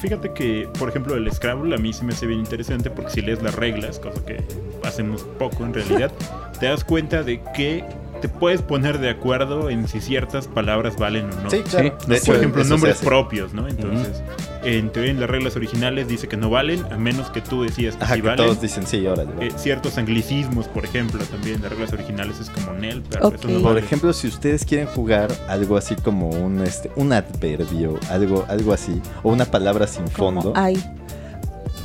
[0.00, 3.20] Fíjate que, por ejemplo, el Scrabble a mí se me hace bien interesante porque si
[3.20, 4.42] lees las reglas, cosa que
[4.82, 6.10] hacemos poco en realidad,
[6.58, 7.84] te das cuenta de que
[8.20, 11.50] te puedes poner de acuerdo en si ciertas palabras valen o no.
[11.50, 11.96] Sí, claro.
[12.00, 12.06] Sí.
[12.08, 13.66] De hecho, por ejemplo, nombres propios, ¿no?
[13.68, 14.22] Entonces,
[14.62, 17.96] en teoría, en las reglas originales dice que no valen, a menos que tú decidas
[17.96, 18.44] que Ajá, sí que valen.
[18.46, 19.14] todos dicen sí, va.
[19.40, 23.34] Eh, ciertos anglicismos, por ejemplo, también las reglas originales es como Nel, pero Ok.
[23.36, 23.80] eso no Por vale.
[23.86, 29.00] ejemplo, si ustedes quieren jugar algo así como un este un adverbio, algo algo así,
[29.22, 30.82] o una palabra sin Como fondo, hay.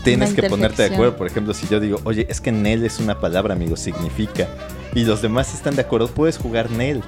[0.03, 1.15] tienes que ponerte de acuerdo.
[1.17, 4.47] Por ejemplo, si yo digo, oye, es que Nel es una palabra, amigo, significa.
[4.95, 7.03] Y los demás están de acuerdo, puedes jugar Nel.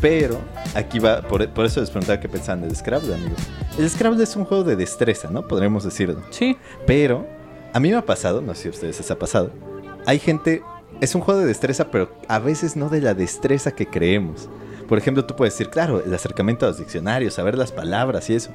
[0.00, 0.38] Pero
[0.74, 3.40] aquí va, por, por eso les preguntaba qué pensaban del Scrabble, amigos.
[3.78, 5.48] El Scrabble es un juego de destreza, ¿no?
[5.48, 6.22] Podríamos decirlo.
[6.30, 6.58] Sí.
[6.86, 7.26] Pero
[7.72, 9.50] a mí me ha pasado, no sé si a ustedes les ha pasado.
[10.04, 10.62] Hay gente,
[11.00, 14.50] es un juego de destreza, pero a veces no de la destreza que creemos.
[14.86, 18.34] Por ejemplo, tú puedes decir, claro, el acercamiento a los diccionarios, saber las palabras y
[18.34, 18.50] eso.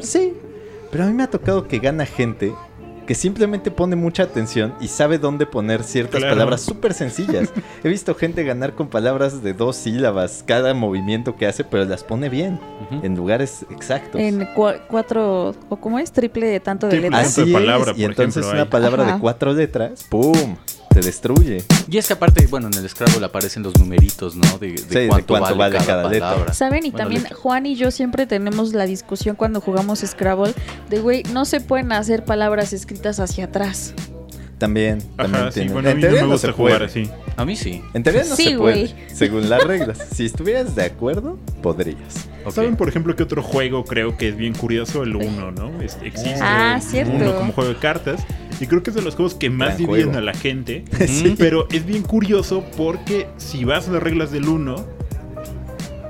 [0.00, 0.34] Sí,
[0.90, 2.54] pero a mí me ha tocado que gana gente
[3.06, 6.34] que simplemente pone mucha atención y sabe dónde poner ciertas Claro.
[6.34, 7.52] palabras súper sencillas.
[7.82, 12.04] He visto gente ganar con palabras de dos sílabas cada movimiento que hace, pero las
[12.04, 12.60] pone bien,
[13.02, 14.20] en lugares exactos.
[14.20, 17.26] En cua- cuatro, o cómo es, triple de tanto de letras.
[17.26, 18.68] Así de palabra, es, y entonces ejemplo, una hay.
[18.68, 20.56] palabra de cuatro letras, ¡pum!
[21.02, 21.64] Destruye.
[21.88, 24.58] Y es que aparte, bueno, en el Scrabble aparecen los numeritos, ¿no?
[24.58, 26.30] De, de Sí, de cuánto, cuánto vale, vale cada, cada letra.
[26.30, 26.54] palabra.
[26.54, 26.86] ¿Saben?
[26.86, 27.36] Y Bueno, también letra.
[27.36, 30.54] Juan y yo siempre tenemos la discusión cuando jugamos Scrabble
[30.88, 33.94] de, güey, no se pueden hacer palabras escritas hacia atrás.
[34.62, 36.78] También, también Ajá, sí, bueno, a en mí no teoría me no gusta se jugar
[36.78, 36.84] puede.
[37.04, 37.10] así.
[37.36, 37.82] A mí sí.
[37.94, 38.94] En teoría no Sí, se puede, güey.
[39.12, 39.98] según las reglas.
[40.14, 42.28] Si estuvieras de acuerdo, podrías.
[42.44, 42.52] Ok.
[42.52, 45.02] ¿Saben, por ejemplo, que otro juego creo que es bien curioso?
[45.02, 45.82] El Uno, ¿no?
[45.82, 47.12] Es- existe Ah, el cierto.
[47.12, 48.24] Uno como juego de cartas.
[48.60, 50.18] Y creo que es de los juegos que más Gran dividen juego.
[50.18, 50.84] a la gente.
[51.08, 51.34] Sí.
[51.36, 54.76] Pero es bien curioso porque si vas a las reglas del Uno,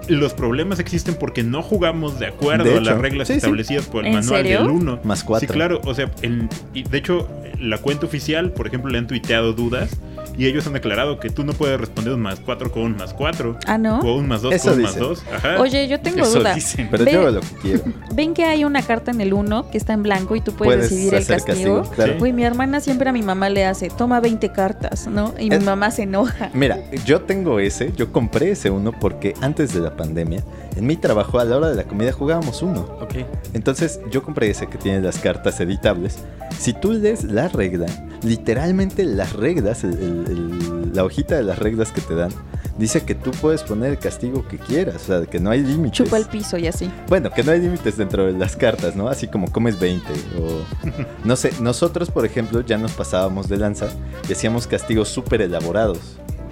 [0.09, 3.38] los problemas existen porque no jugamos de acuerdo De a las reglas sí, sí.
[3.38, 4.59] establecidas por el ¿En manual serio?
[4.62, 5.00] del Uno.
[5.05, 5.46] Más cuatro.
[5.46, 5.80] Sí, claro.
[5.84, 7.28] O sea, en- y de hecho,
[7.61, 9.96] la cuenta oficial, por ejemplo, le han tuiteado dudas.
[10.37, 13.12] Y ellos han declarado que tú no puedes responder un más cuatro con un más
[13.12, 13.59] cuatro.
[13.66, 14.01] Ah, ¿no?
[14.01, 15.09] O un más dos Eso con un más dicen.
[15.09, 15.24] dos.
[15.33, 15.61] Ajá.
[15.61, 16.55] Oye, yo tengo Eso duda.
[16.55, 16.89] dicen.
[16.91, 17.83] Pero Ve- yo lo que quiero.
[18.14, 20.74] ¿Ven que hay una carta en el 1 que está en blanco y tú puedes,
[20.76, 21.45] Puedes decidir el castigo?
[21.83, 22.12] castigo, claro.
[22.14, 22.18] Sí.
[22.18, 25.35] Güey, mi hermana siempre a mi mamá le hace, toma 20 cartas, ¿no?
[25.39, 26.51] Y mi Es- mamá se enoja.
[26.55, 30.43] Mira, yo tengo ese, yo compré ese uno porque antes de la pandemia,
[30.76, 32.80] en mi trabajo a la hora de la comida jugábamos uno.
[33.01, 33.16] Ok.
[33.53, 36.16] Entonces yo compré ese que tiene las cartas editables.
[36.59, 37.87] Si tú lees la regla,
[38.22, 42.31] literalmente las reglas, el- el- el- la hojita de las reglas que te dan,
[42.79, 45.93] dice que tú puedes poner el castigo que quieras, o sea, que no hay límites.
[45.99, 46.91] Chupa el piso y así.
[47.09, 49.09] Bueno, que no hay límites dentro de las cartas, ¿no?
[49.09, 50.62] Así como comes 20 o...
[51.25, 53.89] No sé, nosotros, por ejemplo, ya nos pasábamos de lanza
[54.29, 55.99] y hacíamos castigos súper elaborados.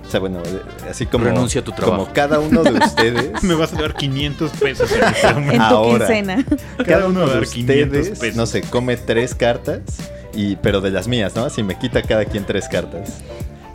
[0.07, 0.61] O sea, bueno, eh,
[0.91, 1.25] así como...
[1.27, 2.03] Renuncia a tu trabajo.
[2.03, 3.43] Como cada uno de ustedes...
[3.45, 5.53] Me vas a dar 500 pesos en este momento.
[5.53, 6.07] En tu Ahora.
[6.07, 6.45] quincena.
[6.85, 8.37] Cada uno va a de dar 500 ustedes, pesos.
[8.37, 9.81] no sé, come tres cartas,
[10.35, 11.45] y, pero de las mías, ¿no?
[11.45, 13.18] Así me quita cada quien tres cartas.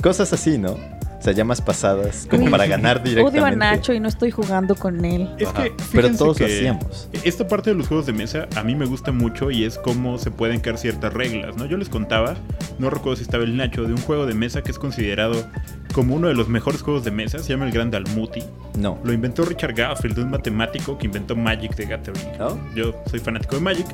[0.05, 0.73] Cosas así, ¿no?
[0.73, 3.39] O sea, ya más pasadas, como Uy, para ganar directamente.
[3.41, 5.27] Odio a Nacho y no estoy jugando con él.
[5.39, 7.09] Es que, Pero todos lo que hacíamos.
[7.23, 10.19] Esta parte de los juegos de mesa a mí me gusta mucho y es cómo
[10.19, 11.65] se pueden crear ciertas reglas, ¿no?
[11.65, 12.35] Yo les contaba,
[12.77, 15.43] no recuerdo si estaba el Nacho, de un juego de mesa que es considerado
[15.91, 18.43] como uno de los mejores juegos de mesa, se llama el Gran Dalmuti.
[18.77, 18.99] No.
[19.03, 22.37] Lo inventó Richard Garfield, un matemático que inventó Magic the Gathering.
[22.37, 22.59] ¿No?
[22.75, 23.87] Yo soy fanático de Magic.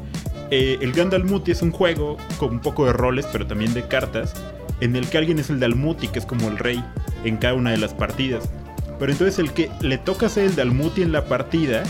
[0.50, 3.88] Eh, el Gran Dalmuti es un juego con un poco de roles, pero también de
[3.88, 4.34] cartas,
[4.82, 6.84] en el que alguien es el Dalmuti, que es como el rey
[7.24, 8.50] en cada una de las partidas.
[9.00, 11.84] Pero entonces el que le toca ser el Dalmuti en la partida,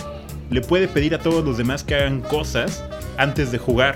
[0.49, 2.83] le puede pedir a todos los demás que hagan cosas
[3.17, 3.95] antes de jugar.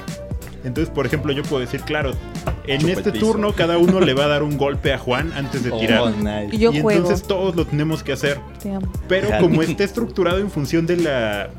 [0.64, 2.12] Entonces, por ejemplo, yo puedo decir, claro,
[2.66, 5.72] en este turno cada uno le va a dar un golpe a Juan antes de
[5.72, 6.00] tirar.
[6.02, 6.50] Oh, nice.
[6.56, 7.02] Y yo y juego.
[7.02, 8.40] entonces todos lo tenemos que hacer.
[8.64, 8.92] Te amo.
[9.08, 11.50] Pero como está estructurado en función de la.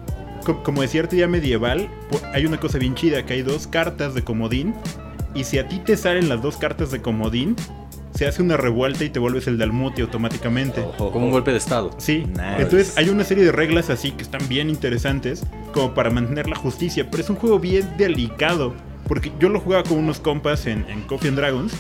[0.45, 1.89] co- Como decía arte ya medieval,
[2.33, 4.75] hay una cosa bien chida: que hay dos cartas de comodín.
[5.37, 7.55] Y si a ti te salen las dos cartas de comodín,
[8.15, 10.81] se hace una revuelta y te vuelves el Dalmuti automáticamente.
[10.81, 11.91] Ojo, Como un golpe de estado.
[11.99, 12.43] Sí, Nice.
[12.63, 15.43] entonces hay una serie de reglas así que están bien interesantes
[15.75, 18.73] como para mantener la justicia, pero es un juego bien delicado,
[19.07, 21.75] porque yo lo jugaba con unos compas en, en Coffee and Dragons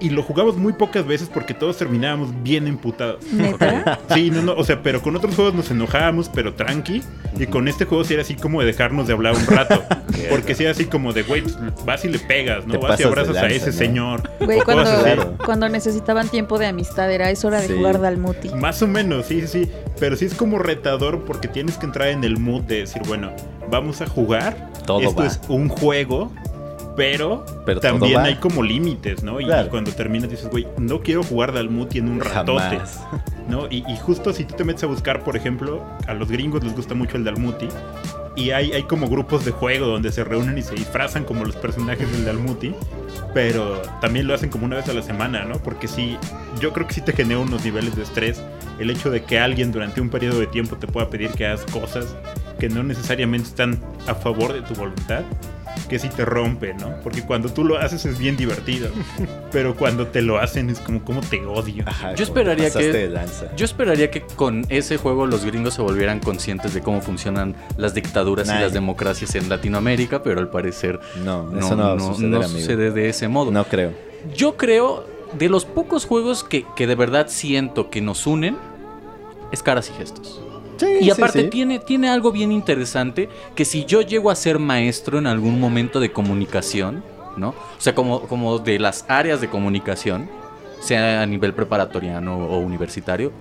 [0.00, 3.24] y lo jugamos muy pocas veces porque todos terminábamos bien emputados.
[3.32, 3.98] ¿Neta?
[4.14, 7.02] Sí, no, no, o sea, pero con otros juegos nos enojábamos, pero tranqui.
[7.38, 9.82] Y con este juego sí era así como de dejarnos de hablar un rato.
[10.30, 12.72] porque sí era así como de, güey, pues, vas y le pegas, ¿no?
[12.72, 13.72] Te vas y abrazas a ese ¿no?
[13.72, 14.30] señor.
[14.40, 14.84] Güey, cuando.
[14.84, 15.68] Claro.
[15.68, 17.74] necesitaban tiempo de amistad era es hora de Sí.
[17.74, 18.50] jugar Dalmuti.
[18.50, 19.70] Más o menos, sí, sí, sí.
[19.98, 23.32] Pero sí es como retador porque tienes que entrar en el mood de decir, bueno,
[23.70, 24.70] vamos a jugar.
[24.86, 25.26] Todo Esto va.
[25.26, 26.30] es un juego,
[26.96, 27.44] pero,
[27.80, 29.40] también hay como límites, ¿no?
[29.40, 29.68] Y, Claro.
[29.70, 32.62] cuando terminas dices, güey, no quiero jugar Dalmuti en un ratote.
[32.62, 33.00] Jamás.
[33.48, 33.66] ¿no?
[33.70, 36.74] Y, y justo si tú te metes a buscar, por ejemplo, a los gringos les
[36.74, 37.68] gusta mucho el Dalmuti.
[38.36, 41.54] Y hay, hay como grupos de juego donde se reúnen y se disfrazan como los
[41.56, 42.74] personajes del Dalmuti.
[43.32, 45.58] Pero también lo hacen como una vez a la semana, ¿no?
[45.58, 46.16] Porque sí,
[46.60, 48.40] yo creo que sí te genera unos niveles de estrés
[48.78, 51.64] el hecho de que alguien durante un periodo de tiempo te pueda pedir que hagas
[51.66, 52.16] cosas
[52.58, 55.22] que no necesariamente están a favor de tu voluntad,
[55.88, 56.94] que sí te rompe, ¿no?
[57.02, 58.88] Porque cuando tú lo haces es bien divertido,
[59.52, 61.82] pero cuando te lo hacen es como, como te odio.
[61.86, 63.54] Ajá, Yo esperaría que- de lanza.
[63.56, 67.92] Yo esperaría que con ese juego los gringos se volvieran conscientes de cómo funcionan las
[67.92, 68.62] dictaduras y Nadie.
[68.64, 72.90] las democracias en Latinoamérica, pero al parecer No, no, eso no, no- suceder, no sucede
[72.92, 73.50] de ese modo.
[73.50, 73.92] No creo.
[74.34, 75.04] Yo creo,
[75.38, 78.56] de los pocos juegos que, que de verdad siento que nos unen,
[79.52, 80.40] es caras y gestos.
[80.76, 81.48] Sí, Y aparte sí.
[81.48, 86.00] Tiene, tiene algo bien interesante, que si yo llego a ser maestro en algún momento
[86.00, 87.04] de comunicación,
[87.36, 87.50] ¿no?
[87.50, 90.28] O sea, como, como de las áreas de comunicación,
[90.80, 93.32] sea a nivel preparatoriano o universitario,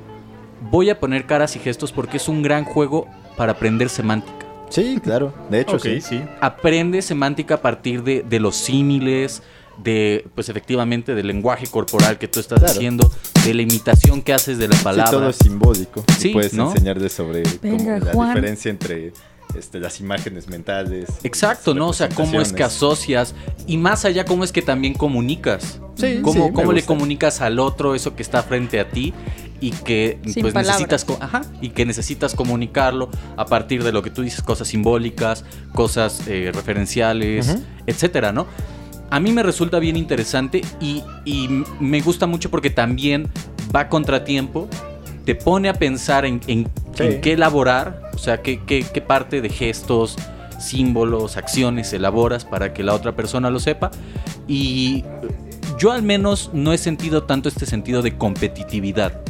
[0.71, 4.45] voy a poner caras y gestos porque es un gran juego para aprender semántica.
[4.69, 5.33] Sí, claro.
[5.49, 6.01] De hecho, sí.
[6.01, 6.23] sí.
[6.41, 9.43] Aprende semántica a partir de, de los símiles,
[9.77, 12.73] de, pues efectivamente, del lenguaje corporal que tú estás Claro.
[12.73, 13.11] haciendo,
[13.45, 15.11] de la imitación que haces de la Sí, palabra.
[15.11, 16.03] todo es simbólico.
[16.17, 16.69] Sí, y puedes ¿no?
[16.71, 18.29] enseñarle sobre Venga, la Juan.
[18.29, 19.13] diferencia entre
[19.57, 21.09] este, las imágenes mentales.
[21.23, 21.89] Exacto, ¿no?
[21.89, 23.35] O sea, cómo es que asocias
[23.67, 25.79] y más allá, cómo es que también comunicas.
[25.95, 29.13] Sí, cómo sí, cómo le comunicas al otro eso que está frente a ti
[29.61, 30.81] y que Sin pues palabras.
[30.81, 35.45] necesitas ajá, y que necesitas comunicarlo a partir de lo que tú dices, cosas simbólicas,
[35.73, 38.47] cosas eh, referenciales, etcétera, ¿no?
[39.13, 41.47] A mí me resulta bien interesante y, y
[41.79, 43.29] me gusta mucho porque también
[43.73, 44.67] va contratiempo,
[45.23, 47.03] te pone a pensar en, en- Sí.
[47.03, 50.15] en qué elaborar, o sea, qué, qué- qué parte de gestos,
[50.59, 53.91] símbolos, acciones elaboras para que la otra persona lo sepa.
[54.47, 55.03] Y
[55.77, 59.21] yo al menos no he sentido tanto este sentido de competitividad,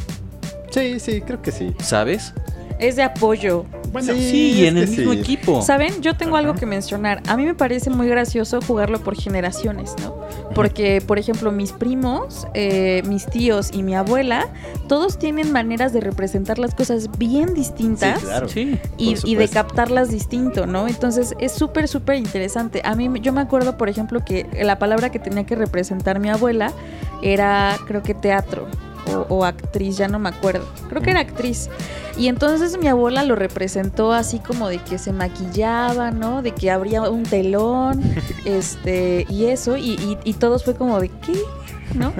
[0.70, 1.74] Sí, sí, creo que sí.
[1.78, 2.32] ¿sabes?
[2.78, 3.64] Es de apoyo.
[3.92, 5.18] Bueno, Sí, Sí, en el mismo sí.
[5.20, 5.62] equipo.
[5.62, 6.02] ¿Saben?
[6.02, 6.40] Yo tengo Ajá.
[6.48, 7.22] algo que mencionar.
[7.28, 10.16] A mí me parece muy gracioso jugarlo por generaciones, ¿no?
[10.54, 14.48] Porque, por ejemplo, mis primos, eh, mis tíos y mi abuela,
[14.88, 18.18] todos tienen maneras de representar las cosas bien distintas.
[18.20, 18.48] Sí, claro.
[18.48, 18.78] Sí.
[18.98, 20.88] Y, y de captarlas distinto, ¿no?
[20.88, 22.80] Entonces es súper, súper interesante.
[22.84, 26.28] A mí, yo me acuerdo, por ejemplo, que la palabra que tenía que representar mi
[26.30, 26.72] abuela
[27.22, 28.66] era, creo que teatro
[29.06, 30.66] o, o actriz, ya no me acuerdo.
[30.88, 31.68] Creo que era actriz.
[32.16, 36.42] Y entonces mi abuela lo representó así como de que se maquillaba, ¿no?
[36.42, 38.00] De que abría un telón,
[38.44, 41.34] este, y eso, y, y, y todos fue como de, ¿qué?
[41.94, 42.12] ¿no?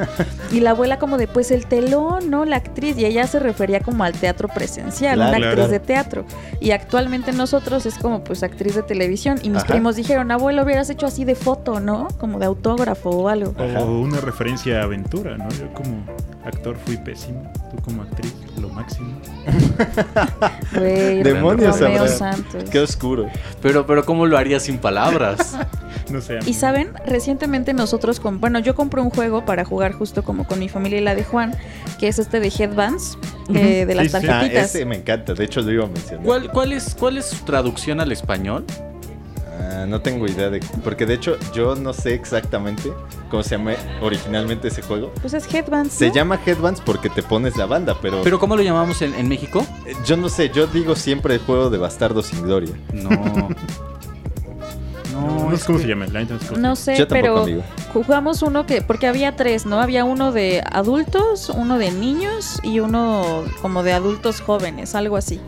[0.52, 2.44] Y la abuela como de, pues el telón, ¿no?
[2.44, 5.62] La actriz, y ella se refería como al teatro presencial, Claro, una claro.
[5.62, 6.24] actriz de teatro.
[6.60, 9.38] Y actualmente nosotros es como pues actriz de televisión.
[9.42, 9.72] Y mis Ajá.
[9.72, 12.08] primos dijeron, abuelo, hubieras hecho así de foto, ¿no?
[12.18, 13.54] Como de autógrafo o algo.
[13.58, 13.82] O Ajá.
[13.84, 15.48] una referencia a aventura, ¿no?
[15.50, 16.04] Yo como
[16.44, 18.34] actor fui pésimo, tú como actriz,
[18.66, 19.08] lo máximo.
[20.74, 22.08] Güey, Demonios, Romeo.
[22.08, 22.64] Santos.
[22.70, 23.28] Qué oscuro.
[23.62, 25.56] Pero, pero ¿cómo lo haría sin palabras?
[26.10, 26.38] No sé.
[26.44, 30.58] Y saben, recientemente nosotros, con, bueno, yo compré un juego para jugar justo como con
[30.58, 31.56] mi familia y la de Juan,
[31.98, 33.16] que es este de Headbands,
[33.54, 34.16] eh, de las Sí, sí.
[34.16, 34.74] Ah, tarjetitas.
[34.74, 35.32] ese me encanta.
[35.32, 36.22] De hecho, lo iba a mencionar.
[36.26, 38.66] ¿Cuál, cuál, es, ¿Cuál es su traducción al español?
[39.66, 40.60] Ah, no tengo idea de.
[40.82, 42.92] Porque de hecho, yo no sé exactamente
[43.30, 45.10] cómo se llama originalmente ese juego.
[45.22, 45.92] Pues es Headbands.
[45.94, 46.14] Se ¿no?
[46.14, 48.20] llama Headbands porque te pones la banda, pero.
[48.22, 49.66] ¿Pero cómo lo llamamos en, en México?
[49.86, 52.74] eh, yo no sé, yo digo siempre el juego de Bastardo sin Gloria.
[52.92, 53.08] No.
[55.12, 56.06] No, no es sé cómo que- se llama.
[56.06, 57.62] la no sé cómo No se sé, Yo tampoco, pero amigo.
[57.92, 59.80] jugamos uno que, porque había tres, ¿no?
[59.80, 65.40] Había uno de adultos, uno de niños y uno como de adultos jóvenes, algo así.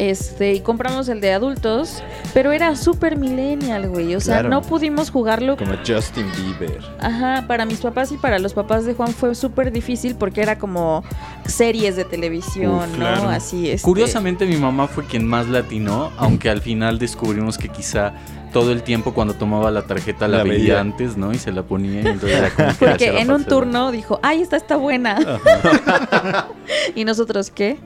[0.00, 4.14] Este, y compramos el de adultos, pero era súper millennial, güey.
[4.14, 4.48] O sea, Claro.
[4.48, 5.58] no pudimos jugarlo.
[5.58, 6.80] Como Justin Bieber.
[7.00, 10.58] Ajá, para mis papás y para los papás de Juan fue súper difícil porque era
[10.58, 11.04] como
[11.44, 12.96] series de televisión, Uf, ¿no?
[12.96, 13.28] claro.
[13.28, 13.82] Así es.
[13.82, 18.14] Curiosamente mi mamá fue quien más latinó, aunque al final descubrimos que quizá
[18.54, 20.80] todo el tiempo cuando tomaba la tarjeta la, La veía veía.
[20.80, 21.32] antes, ¿no?
[21.32, 24.56] Y se la ponía y entonces era como Porque en un turno dijo, ay, esta
[24.56, 25.18] está buena.
[26.94, 27.78] y nosotros, ¿qué?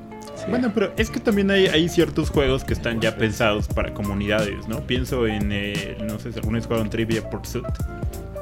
[0.49, 4.68] Bueno, pero es que también hay, hay ciertos juegos que están ya pensados para comunidades,
[4.68, 4.80] ¿no?
[4.80, 7.64] Pienso en, eh, no sé si alguna vez jugaron Trivia Pursuit,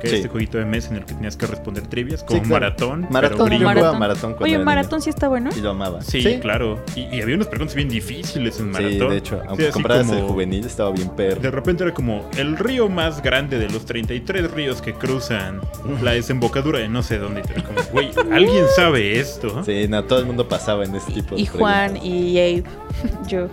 [0.02, 0.14] que Sí.
[0.14, 2.60] es este jueguito de mesa en el que tenías que responder trivias, como Sí, claro.
[2.66, 3.00] maratón.
[3.02, 3.70] pero Maratón, yo gringo.
[3.72, 5.00] jugaba maratón Oye, maratón niño.
[5.04, 5.50] sí está bueno.
[5.56, 6.02] Y lo amaba.
[6.02, 6.78] Sí, claro.
[6.96, 8.92] Y, y había unas preguntas bien difíciles en maratón.
[8.92, 11.50] Sí, de hecho, aunque Sí, compraras el como- juvenil, estaba bien De perro.
[11.50, 15.60] repente era como el río más grande de los 33 ríos que cruzan
[16.02, 17.42] la desembocadura de no sé dónde.
[17.48, 19.62] Era como, güey, ¿alguien sabe esto?
[19.64, 22.04] Sí, no, todo el mundo pasaba en ese tipo de Y Juan preguntas.
[22.08, 22.64] y Abe,
[23.28, 23.48] yo.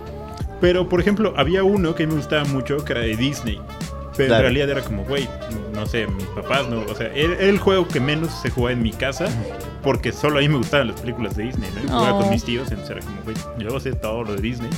[0.60, 3.58] Pero, por ejemplo, había uno que a mí me gustaba mucho que era de Disney.
[4.16, 4.48] Pero Claro.
[4.48, 5.28] en realidad era como, güey,
[5.74, 6.80] no sé, mis papás, no.
[6.80, 9.26] O sea, era el juego que menos se jugaba en mi casa.
[9.82, 11.80] Porque solo ahí me gustaban las películas de Disney, ¿no?
[11.98, 12.20] Jugaba Oh.
[12.20, 14.68] con mis tíos, entonces era como, güey, yo sé todo lo de Disney,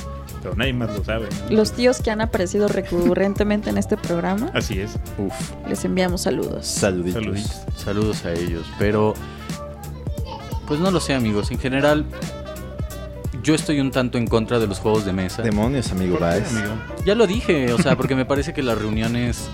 [0.41, 1.27] pero nadie más lo sabe.
[1.49, 1.55] ¿no?
[1.57, 4.91] Los tíos que han aparecido recurrentemente en este programa, Así es.
[5.17, 5.33] Uf,
[5.67, 6.65] les enviamos saludos.
[6.65, 7.21] Saluditos.
[7.21, 7.61] Saluditos.
[7.75, 8.65] saludos a ellos.
[8.79, 9.13] Pero,
[10.67, 11.51] pues no lo sé, amigos.
[11.51, 12.05] En general,
[13.43, 15.41] yo estoy un tanto en contra de los juegos de mesa.
[15.43, 16.17] Demonios, amigo.
[17.05, 19.49] Ya lo dije, o sea, porque me parece que las reuniones...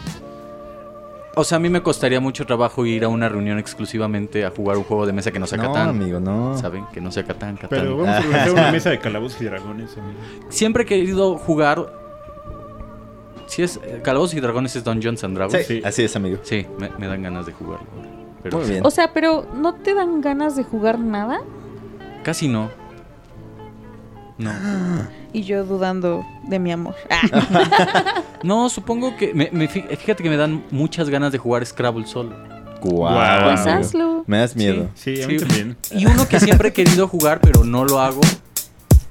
[1.36, 4.78] O sea, a mí me costaría mucho trabajo ir a una reunión exclusivamente a jugar
[4.78, 5.90] un juego de mesa que no sea No, Catán.
[5.90, 6.58] amigo, no.
[6.58, 6.86] ¿Saben?
[6.92, 7.70] Que no sea Catán, Catán.
[7.80, 10.20] Pero vamos a organizar una mesa de calabozos y dragones, amigo.
[10.50, 11.94] Siempre he querido jugar...
[13.48, 15.66] Si es Calabozos y Dragones es Dungeons and Dragons.
[15.66, 15.82] Sí, Sí.
[15.84, 16.38] así es, amigo.
[16.44, 17.88] Sí, me, me dan ganas de jugarlo.
[18.44, 18.86] Pero Muy bien.
[18.86, 21.42] O sea, pero ¿no te dan ganas de jugar nada?
[22.24, 22.70] Casi no.
[24.40, 24.52] No.
[25.32, 26.96] Y yo dudando de mi amor.
[27.12, 29.32] Ah, No, supongo que...
[29.36, 32.36] me- me fíjate que me dan muchas ganas de jugar Scrabble solo.
[32.82, 33.80] Guau, pues amigo.
[33.80, 34.24] hazlo.
[34.26, 34.88] Me das miedo.
[34.96, 35.46] Sí, a mí Sí.
[35.46, 35.78] también.
[35.92, 38.22] Y uno que siempre he querido jugar, pero no lo hago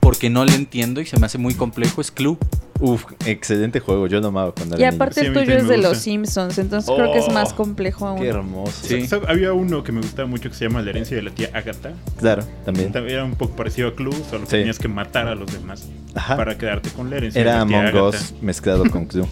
[0.00, 2.38] porque no le entiendo y se me hace muy complejo, es Club.
[2.80, 4.06] Uf, excelente juego.
[4.06, 5.02] Yo lo amaba cuando Y era niño.
[5.02, 5.98] aparte a el tuyo es de los.
[5.98, 8.20] Simpsons, entonces creo que es Oh, más complejo aún.
[8.20, 8.72] Qué hermoso.
[8.86, 9.08] Sí.
[9.26, 11.92] Había uno que me gustaba mucho que se llama La herencia de la tía Agatha.
[12.18, 12.92] Claro, también.
[12.94, 14.52] Era un poco parecido a Clue, solo Sí.
[14.52, 16.36] tenías que matar a los demás Ajá.
[16.36, 18.08] para quedarte con la herencia Era de la tía Among Agatha.
[18.18, 19.26] Us mezclado con Clue.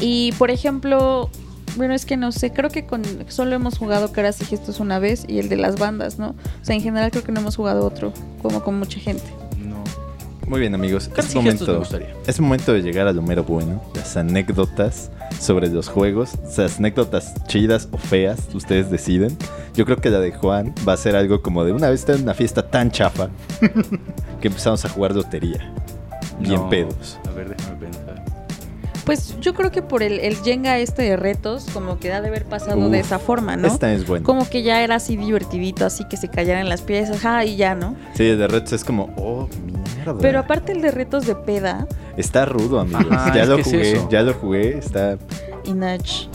[0.00, 1.30] Y por ejemplo,
[1.76, 4.98] bueno, es que no sé, creo que con solo hemos jugado Caras y Gestos una
[4.98, 6.28] vez y el de las bandas, ¿no?
[6.30, 8.12] O sea, en general creo que no hemos jugado otro,
[8.42, 9.24] como con mucha gente.
[10.46, 11.10] Muy bien, amigos.
[11.16, 11.82] Es momento,
[12.26, 13.82] es momento de llegar a lo mero bueno.
[13.94, 16.30] Las anécdotas sobre los juegos.
[16.56, 19.36] Las anécdotas chidas o feas, ustedes deciden.
[19.74, 22.22] Yo creo que la de Juan va a ser algo como de una vez en
[22.22, 23.28] una fiesta tan chafa
[24.40, 25.72] que empezamos a jugar lotería.
[26.38, 26.70] Bien No.
[26.70, 27.18] pedos.
[27.28, 28.05] A ver, déjame pensar.
[29.06, 32.28] Pues yo creo que por el, el Jenga este de retos, como que ha de
[32.28, 33.68] haber pasado de esa forma, ¿no?
[33.68, 34.26] Esta es buena.
[34.26, 37.76] Como que ya era así divertidito, así que se cayeran las piezas, ajá, y ya,
[37.76, 37.94] ¿no?
[38.14, 39.48] Sí, el de retos es como, oh,
[39.94, 40.18] mierda.
[40.20, 41.86] Pero aparte el de retos de peda,
[42.16, 43.06] Está rudo, amigos.
[43.10, 44.78] Ajá, ya lo es jugué, ya lo jugué.
[44.78, 45.18] Está.
[45.64, 46.28] y Nach,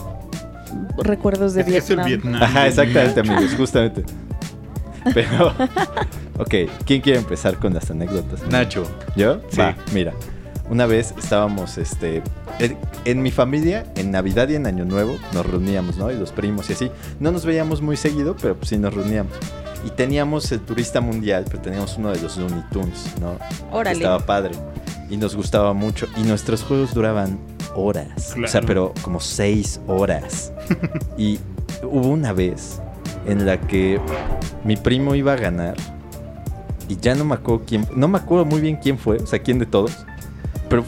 [0.98, 2.08] recuerdos de Es, es el Vietnam.
[2.08, 2.44] Vietnam.
[2.44, 4.04] Ajá, exactamente, amigos, justamente.
[5.14, 5.48] Pero,
[6.38, 6.56] ok,
[6.86, 8.48] ¿quién quiere empezar con las anécdotas?
[8.48, 8.84] Nacho.
[9.16, 9.42] ¿Yo?
[9.50, 9.60] Sí.
[9.60, 10.14] Va, mira.
[10.72, 12.24] Una vez estábamos, este,
[12.60, 16.10] en, en mi familia, en Navidad y en Año Nuevo, nos reuníamos, ¿no?
[16.10, 16.90] Y los primos y así.
[17.20, 19.34] No nos veíamos muy seguido, pero pues sí nos reuníamos.
[19.86, 23.38] Y teníamos el turista mundial, pero teníamos uno de los Looney Tunes, ¿no?
[23.38, 23.98] Que Órale.
[24.00, 24.52] Estaba padre.
[25.10, 26.08] Y nos gustaba mucho.
[26.16, 27.38] Y nuestros juegos duraban
[27.76, 28.08] horas.
[28.18, 28.68] O sea, Claro.
[28.68, 30.54] pero como seis horas.
[31.18, 31.38] y
[31.84, 32.80] hubo una vez
[33.26, 34.00] en la que
[34.64, 35.76] mi primo iba a ganar.
[36.88, 37.86] Y ya no me acuerdo quién.
[37.94, 39.18] No me acuerdo muy bien quién fue.
[39.18, 40.06] O sea, quién de todos.
[40.72, 40.84] Pero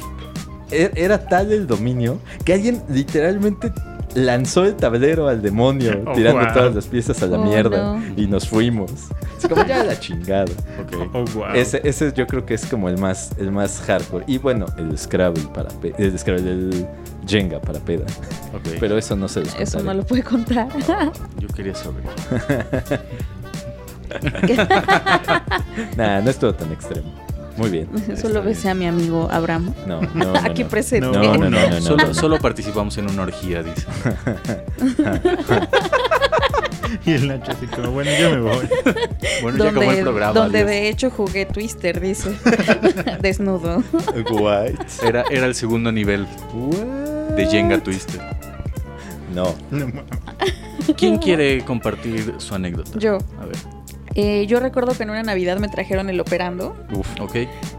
[0.72, 3.72] e- era tal el dominio que alguien literalmente
[4.16, 6.54] lanzó el tablero al demonio, Oh, tirando wow.
[6.54, 7.98] todas las piezas a la Oh, mierda.
[7.98, 8.04] no.
[8.16, 8.92] Y nos fuimos.
[9.38, 10.46] Es como ya la chingada.
[11.14, 11.48] Oh, wow.
[11.54, 14.24] Ese, ese yo creo que es como el más, el más hardcore.
[14.28, 16.88] Y bueno, el Scrabble para pe- el Scrabble, el
[17.28, 18.06] Jenga para peda.
[18.80, 19.84] Pero eso no se los Eso contaré.
[19.84, 20.68] no lo puede contar.
[21.40, 22.04] Yo quería saber.
[25.98, 27.12] Nah, no estuvo tan extremo.
[27.58, 27.88] Muy bien.
[28.18, 29.74] Solo besé a mi amigo Abraham.
[29.86, 30.40] No, no, no.
[30.40, 30.70] Aquí no.
[30.70, 31.06] presente.
[31.08, 31.82] No, no, no, no, no.
[31.82, 33.86] Solo, solo participamos en una orgía, dice.
[37.06, 38.70] Y el Nacho así como, bueno, yo me voy.
[39.42, 40.34] Bueno, ya acabó el programa.
[40.34, 40.72] donde adiós.
[40.72, 42.36] de hecho jugué Twister, dice.
[43.22, 43.84] Desnudo.
[44.30, 44.86] White.
[45.06, 46.28] Era, era el segundo nivel
[47.36, 48.22] de Jenga Twister.
[49.34, 49.56] No.
[50.98, 52.92] ¿Quién quiere compartir su anécdota?
[53.00, 53.18] Yo.
[53.42, 53.58] A ver.
[54.16, 57.36] Eh, yo recuerdo que en una Navidad me trajeron el operando Uf, ok.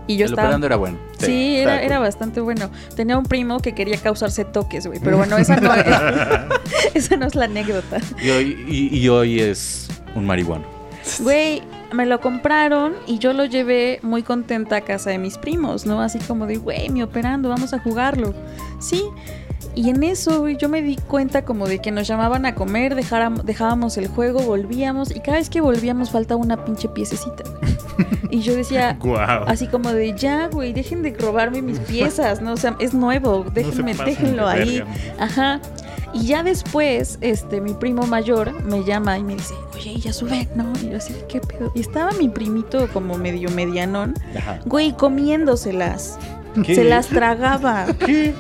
[0.09, 0.49] y yo el estaba...
[0.49, 0.99] operando era bueno.
[1.19, 2.07] Sí, Sí, era, era cool.
[2.07, 2.71] bastante bueno.
[2.97, 4.99] Tenía un primo que quería causarse toques, güey.
[5.03, 5.71] Pero bueno, esa no,
[6.95, 7.99] esa no es la anécdota.
[8.23, 10.65] Y hoy, y, y hoy es un marihuano.
[11.21, 11.63] Güey,
[11.93, 16.01] me lo compraron y yo lo llevé muy contenta a casa de mis primos, ¿no?
[16.01, 18.35] Así como de, güey, mi operando, vamos a jugarlo.
[18.81, 19.05] Sí.
[19.77, 23.43] Y en eso, yo me di cuenta como de que nos llamaban a comer, dejáram-
[23.43, 27.43] dejábamos el juego, volvíamos y cada vez que volvíamos faltaba una pinche piececita.
[28.31, 28.97] Y yo decía,
[29.47, 32.53] así como de, ya, güey, dejen de robarme mis piezas, ¿no?
[32.53, 34.79] O sea, es nuevo, déjenme, déjenlo ahí.
[34.79, 34.93] verga.
[35.19, 35.61] Ajá.
[36.13, 40.49] Y ya después, este, mi primo mayor me llama y me dice, oye, ya sube,
[40.55, 40.73] ¿no?
[40.81, 41.73] Y yo así, ¿qué pedo?
[41.75, 44.61] Y estaba mi primito como medio medianón, Ajá.
[44.65, 46.17] güey, comiéndoselas.
[46.63, 46.75] ¿Qué?
[46.75, 47.87] Se las tragaba.
[47.99, 48.35] ¿Qué?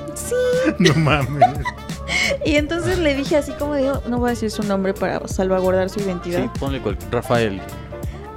[0.78, 1.44] No mames.
[2.44, 5.88] Y entonces le dije así como de, no voy a decir su nombre para salvaguardar
[5.90, 6.46] su Sí, identidad.
[6.60, 7.60] ponle cual- Rafael.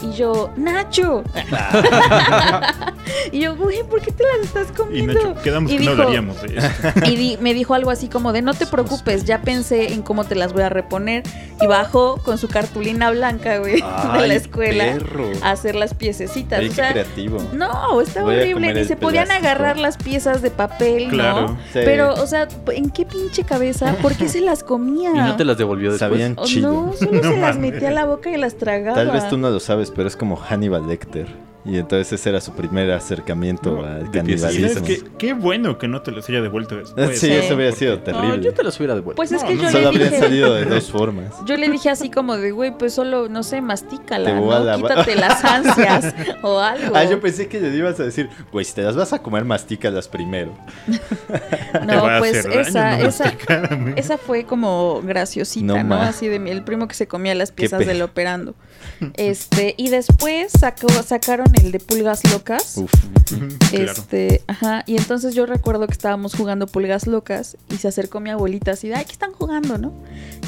[0.01, 1.23] Y yo, Nacho.
[3.31, 5.13] Y yo, güey, ¿por qué te las estás Y comiendo?
[5.13, 6.67] Nacho, quedamos Y que no hablaríamos de eso.
[7.05, 10.23] Y di- me dijo algo así como de no te preocupes, ya pensé en cómo
[10.25, 11.23] te las voy a reponer.
[11.61, 13.75] Y bajó con su cartulina blanca, güey,
[14.19, 15.29] de la escuela perro.
[15.41, 16.59] a hacer las piececitas.
[16.59, 17.43] Ay, o qué creativo.
[17.53, 18.73] no, está Voy a horrible.
[18.73, 21.41] Ni se podían agarrar las piezas de papel, Claro.
[21.47, 21.57] ¿no?
[21.73, 21.79] Sí.
[21.83, 23.95] Pero, o sea, ¿en qué pinche cabeza?
[24.01, 25.11] ¿Por qué se las comía?
[25.11, 26.09] Y no te las devolvió después.
[26.11, 26.71] Sabían chido.
[26.71, 28.95] no, solo No se las metía a la boca y las tragaba.
[28.95, 31.27] Tal vez tú no lo sabes, pero es como Hannibal Lecter.
[31.67, 34.69] Y entonces ese era su primer acercamiento No, al de ¿Y canibalismo.
[34.69, 35.03] sabes qué?
[35.17, 37.19] Qué bueno que no te los haya devuelto después.
[37.19, 37.33] Sí, Sí.
[37.33, 38.41] eso hubiera sido No, terrible.
[38.41, 39.17] yo te las hubiera devuelto.
[39.17, 40.21] Pues es No, que no, yo Solo le habrían dije...
[40.23, 41.33] salido de dos formas.
[41.45, 44.77] Yo le dije así como de, güey, pues solo, no sé, mastícala, ¿no?
[44.77, 46.95] Quítate las ansias o algo.
[46.95, 49.43] Ah, yo pensé que le ibas a decir, güey, si te las vas a comer,
[49.43, 50.53] mastícalas primero.
[51.85, 53.29] No, pues esa, no esa,
[53.95, 55.95] esa fue como graciosita, No ¿no?
[55.95, 58.55] Así de mi- el primo que se comía las piezas del operando.
[59.15, 62.77] Este, y después sacó, sacaron el de pulgas locas.
[62.77, 62.91] Uf.
[63.69, 63.91] Claro.
[63.91, 68.29] Este, ajá, y entonces yo recuerdo que estábamos jugando pulgas locas y se acercó mi
[68.29, 69.91] abuelita así de, ay, ¿qué están jugando, no?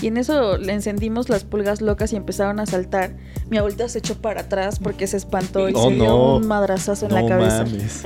[0.02, 3.12] Y en eso le encendimos las pulgas locas y empezaron a saltar.
[3.50, 6.36] Mi abuelita se echó para atrás porque se espantó y Oh, se dio no.
[6.38, 7.66] un madrazazo en No la cabeza.
[7.66, 8.04] mames.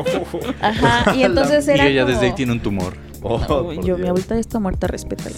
[0.59, 2.97] Ajá, y entonces y era ella como- desde ahí tiene un tumor.
[3.23, 5.35] Oh, No, yo, mi abuelita ya está muerta, respétala.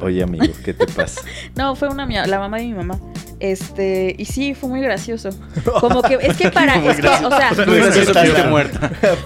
[0.00, 1.20] Oye, amigo, ¿qué te pasa?
[1.54, 2.98] No, fue una mi- la mamá de mi mamá.
[3.40, 5.30] Este, y sí, fue muy gracioso.
[5.80, 7.50] Como que, es que para, es que, o sea,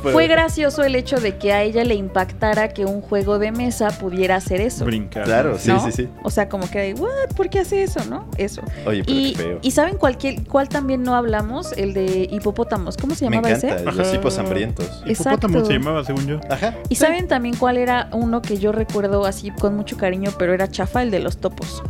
[0.02, 3.88] fue gracioso el hecho de que a ella le impactara que un juego de mesa
[3.90, 4.86] pudiera hacer eso.
[4.86, 5.24] Brincar.
[5.24, 5.80] Claro, sí, ¿no?
[5.84, 6.08] sí, sí.
[6.22, 8.26] O sea, como que, what, ¿por qué hace eso, no?
[8.38, 8.62] Eso.
[8.86, 9.58] Oye, pero Y, qué feo.
[9.60, 10.16] y ¿saben cuál,
[10.48, 11.72] cuál también no hablamos?
[11.72, 12.96] El de hipopótamos.
[12.96, 13.84] ¿Cómo se Me llamaba encanta, ese?
[13.92, 14.86] los hipos hambrientos.
[15.06, 15.64] Hipopótamo Exacto.
[15.66, 16.40] se llamaba, según yo.
[16.50, 16.74] Ajá.
[16.88, 20.68] ¿Y saben también cuál era uno que yo recuerdo así con mucho cariño, pero era
[20.68, 21.82] chafa, el de los topos?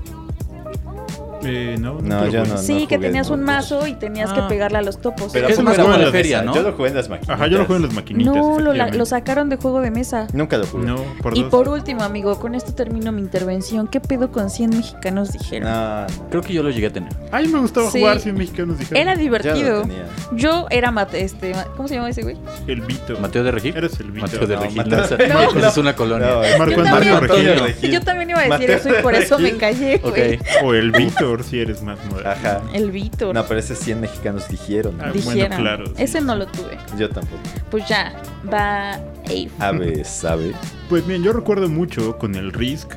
[1.47, 2.53] Eh, no, No, lo yo jugué.
[2.53, 2.59] no.
[2.59, 3.57] sí, que jugué, tenías no, un pues.
[3.57, 4.35] mazo y tenías Ah.
[4.35, 5.31] que pegarle a los topos.
[5.33, 6.43] Pero Eso más como la feria.
[6.43, 6.55] ¿no?
[6.55, 7.35] Yo lo jugué en las maquinitas.
[7.37, 8.35] Ajá, yo lo juego en las maquinitas.
[8.35, 8.99] no, lo, la- efectivamente.
[8.99, 10.27] lo sacaron de juego de mesa.
[10.33, 10.87] Nunca lo jugué.
[10.87, 11.51] No, por Y dos.
[11.51, 13.87] por último, amigo, con esto termino mi intervención.
[13.89, 15.71] ¿Qué pedo con 100 mexicanos dijeron?
[15.71, 17.13] No, Creo que yo lo llegué a tener.
[17.33, 18.01] Ay, me gustaba Sí.
[18.01, 19.01] jugar si mexicanos dijeron.
[19.03, 19.85] Era divertido.
[20.33, 22.37] Yo era mate, este, ¿cómo se llama ese güey?
[22.67, 23.19] El Vito.
[23.21, 23.77] Mateo de Regil.
[23.77, 24.27] Eres el Vito.
[24.27, 24.89] Mateo de No, Regil.
[24.89, 25.69] No, esa, No.
[25.69, 26.27] es una colonia.
[26.29, 27.59] No, es- Marco Yo Antonio también.
[27.65, 27.91] Regil.
[27.93, 30.11] Yo también iba a decir eso y por eso me callé, Ok.
[30.11, 30.39] güey.
[30.65, 30.93] O el
[31.37, 32.31] Víctor, si eres más moderno.
[32.31, 32.63] Ajá.
[32.73, 33.35] El Víctor.
[33.35, 34.99] No, pero ese 100 mexicanos dijeron.
[35.01, 35.49] Ah, Dijeron.
[35.49, 36.39] bueno, claro, sí, Ese no sí.
[36.41, 36.79] lo tuve.
[36.99, 37.43] Yo tampoco.
[37.71, 38.15] Pues ya,
[38.53, 38.93] va
[39.25, 39.49] Ave.
[39.59, 40.53] Ave, sabe.
[40.89, 42.93] Pues bien, yo recuerdo mucho con el Risk.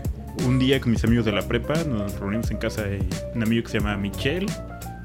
[0.45, 3.03] Un día con mis amigos de la prepa nos reunimos en casa de
[3.35, 4.45] un amigo que se llama Michelle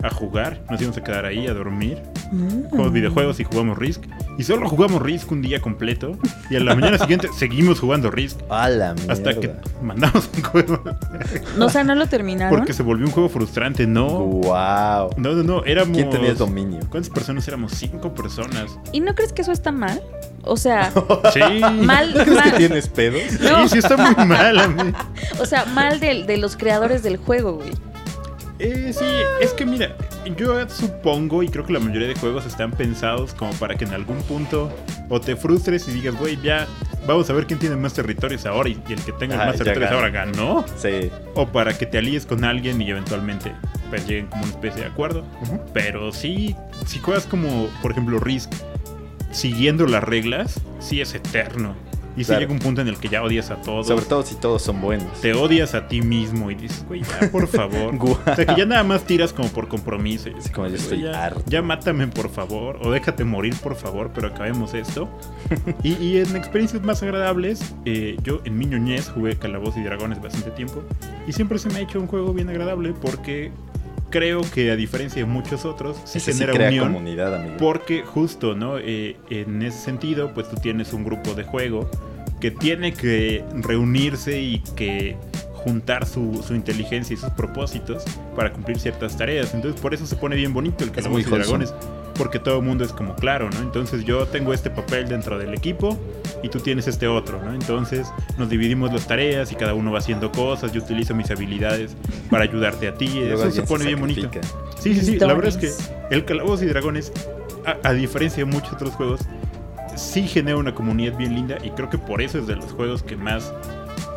[0.04, 0.60] a jugar.
[0.70, 2.02] Nos íbamos a quedar ahí a dormir.
[2.32, 2.64] Mm.
[2.70, 4.02] Jugamos videojuegos y jugamos Risk.
[4.38, 6.18] Y solo jugamos Risk un día completo.
[6.50, 8.38] Y a la mañana siguiente seguimos jugando Risk.
[8.50, 9.12] A la mierda.
[9.12, 9.52] Hasta que
[9.82, 10.82] mandamos un juego.
[11.56, 12.56] No, o sea, no lo terminaron.
[12.56, 13.86] Porque se volvió un juego frustrante.
[13.86, 15.10] No, Wow.
[15.16, 15.64] no, no, no.
[15.64, 15.96] Éramos.
[15.96, 16.80] ¿Quién tenía el dominio?
[16.90, 17.72] ¿Cuántas personas éramos?
[17.72, 18.78] Cinco personas.
[18.92, 20.00] ¿Y no crees que eso está mal?
[20.42, 20.92] O sea,
[21.32, 21.40] Sí.
[21.84, 22.54] mal, ¿Crees que mal.
[22.56, 23.40] tienes pedos?
[23.40, 23.62] No.
[23.64, 24.58] Sí, sí está muy mal.
[24.58, 24.92] a mí.
[25.40, 27.70] O sea, mal de, de los creadores del juego, güey.
[28.58, 29.04] Eh, sí,
[29.40, 29.96] es que mira,
[30.36, 33.92] yo supongo y creo que la mayoría de juegos están pensados como para que en
[33.92, 34.72] algún punto
[35.08, 36.68] o te frustres y digas, güey, ya
[37.06, 39.90] vamos a ver quién tiene más territorios ahora y, el que tenga Ah, más territorios
[39.90, 40.64] ahora ganó.
[40.76, 41.10] Sí.
[41.34, 43.52] O para que te alíes con alguien y eventualmente
[43.90, 45.24] pues, lleguen como una especie de acuerdo.
[45.72, 46.54] Pero sí,
[46.86, 48.52] si juegas como, por ejemplo, Risk,
[49.32, 51.74] siguiendo las reglas, sí es eterno.
[52.16, 52.40] Y Claro.
[52.42, 53.86] llega un punto en el que ya odias a todos.
[53.88, 55.20] Sobre todo si todos son buenos.
[55.20, 57.94] Te odias a ti mismo y dices, güey, ya, por favor.
[58.00, 60.28] O sea, que ya nada más tiras como por compromiso.
[60.38, 61.42] Así como yo estoy ya, harto.
[61.46, 62.78] ya mátame, por favor.
[62.82, 65.08] O déjate morir, por favor, pero acabemos esto.
[65.82, 70.22] y, y en experiencias más agradables, eh, yo en mi ñoñez jugué Calabozos y Dragones
[70.22, 70.82] bastante tiempo.
[71.26, 73.50] Y siempre se me ha hecho un juego bien agradable porque
[74.14, 76.92] creo que a diferencia de muchos otros, sí Ese sí genera crea unión.
[76.92, 77.56] comunidad, amigo.
[77.58, 78.78] Porque justo, ¿no?
[78.78, 81.90] Eh, en ese sentido, pues tú tienes un grupo de juego
[82.40, 85.16] que tiene que reunirse y que
[85.64, 88.04] juntar su, su inteligencia y sus propósitos
[88.36, 89.54] para cumplir ciertas tareas.
[89.54, 91.74] Entonces por eso se pone bien bonito el Calabozos y Dragones.
[92.16, 93.58] Porque todo el mundo es como claro, ¿no?
[93.58, 95.98] Entonces yo tengo este papel dentro del equipo
[96.44, 97.52] y tú tienes este otro, ¿no?
[97.52, 98.06] Entonces
[98.38, 100.70] nos dividimos las tareas y cada uno va haciendo cosas.
[100.70, 101.96] Yo utilizo mis habilidades
[102.30, 103.18] para ayudarte a ti.
[103.18, 104.30] Eso se pone bien bonito.
[104.78, 105.18] Sí, sí, sí.
[105.18, 107.12] La verdad es que el Calabozos y Dragones,
[107.66, 109.22] a, a diferencia de muchos otros juegos,
[109.96, 113.02] sí genera una comunidad bien linda y creo que por eso es de los juegos
[113.02, 113.52] que más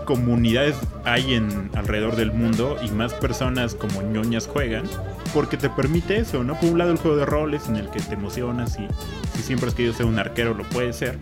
[0.08, 4.86] comunidades hay en alrededor del mundo y más personas como ñoñas juegan
[5.34, 6.58] porque te permite eso, ¿no?
[6.58, 8.88] Por un lado el juego de roles en el que te emocionas y
[9.36, 11.20] si siempre has querido ser un arquero lo puedes ser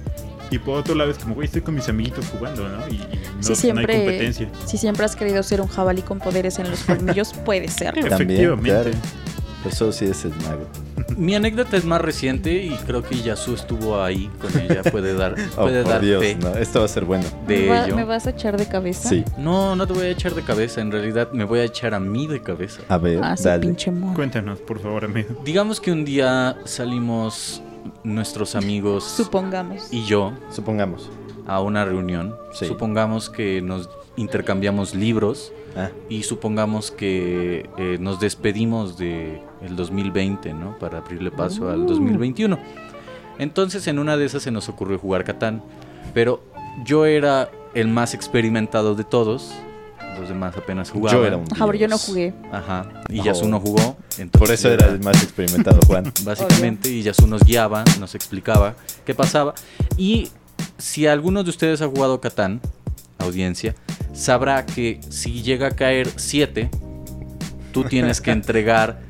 [0.51, 2.87] y por otro lado es como, güey, estoy con mis amiguitos jugando, ¿no?
[2.87, 4.49] Y, y no, si no hay siempre, competencia.
[4.65, 8.07] si siempre has querido ser un jabalí con poderes en los colmillos, puede serlo.
[8.07, 8.91] También, Efectivamente.
[8.91, 8.97] claro.
[9.65, 10.65] Pero solo si es el mago.
[11.17, 14.83] Mi anécdota es más reciente y creo que Yasu estuvo ahí con ella.
[14.83, 17.25] Puede dar, Oh, puede por dar Dios, fe no, esto va a ser bueno.
[17.47, 17.95] de ¿Me, va- ello.
[17.95, 19.09] me vas a echar de cabeza?
[19.09, 19.23] Sí.
[19.37, 20.81] No, no te voy a echar de cabeza.
[20.81, 22.81] En realidad me voy a echar a mí de cabeza.
[22.89, 23.65] A ver, Ah, dale.
[23.65, 23.91] pinche.
[24.13, 25.29] Cuéntanos, por favor, amigo.
[25.43, 27.61] Digamos que un día salimos
[28.03, 29.87] nuestros amigos Supongamos.
[29.91, 31.09] y yo Supongamos.
[31.47, 32.35] a una reunión.
[32.53, 32.65] Sí.
[32.67, 40.53] Supongamos que nos intercambiamos libros Ah, y supongamos que eh, nos despedimos de el 2020,
[40.53, 40.79] ¿no?
[40.79, 42.57] Para abrirle paso al 2021.
[43.39, 45.61] Entonces en una de esas se nos ocurrió jugar Catán,
[46.13, 46.41] pero
[46.85, 49.51] yo era el más experimentado de todos.
[50.17, 51.19] Los demás apenas jugaban.
[51.19, 52.33] yo era un Ajá, pero yo no jugué.
[52.53, 52.85] Ajá.
[53.09, 53.23] Y Oh.
[53.25, 53.97] Yasu no jugó.
[54.17, 56.09] entonces Por eso era el más experimentado, Juan.
[56.23, 59.55] básicamente, y Yasu nos guiaba, nos explicaba qué pasaba.
[59.97, 60.29] Y
[60.77, 62.61] si alguno de ustedes ha jugado Catán,
[63.17, 63.75] audiencia,
[64.13, 66.69] sabrá que si llega a caer 7,
[67.71, 69.01] tú tienes que entregar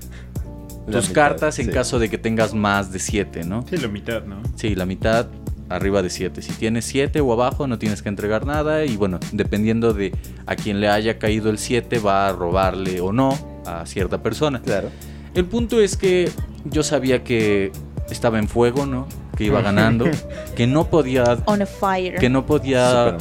[0.85, 1.71] tus mitad, cartas en sí.
[1.71, 3.65] caso de que tengas más de 7, ¿no?
[3.67, 4.41] Sí, la mitad, ¿no?
[4.55, 5.27] Sí, la mitad
[5.69, 6.41] arriba de 7.
[6.41, 8.85] Si tienes 7 o abajo, no tienes que entregar nada.
[8.85, 10.13] Y bueno, dependiendo de
[10.45, 14.61] a quien le haya caído el 7, va a robarle o no a cierta persona.
[14.61, 14.89] Claro.
[15.33, 16.31] El punto es que
[16.65, 17.71] yo sabía que
[18.09, 19.07] estaba en fuego, ¿no?
[19.35, 20.05] Que iba ganando,
[20.55, 22.15] que no podía, On a fire.
[22.19, 23.17] que no podía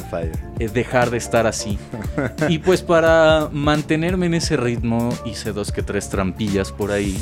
[0.59, 1.77] eh, dejar de estar así.
[2.49, 7.17] Y pues para mantenerme en ese ritmo hice dos que tres trampillas por ahí.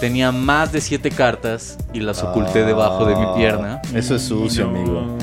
[0.00, 3.82] Tenía más de siete cartas y las oculté debajo de mi Ah, pierna.
[3.94, 4.70] Eso es sucio, No.
[4.78, 5.18] amigo.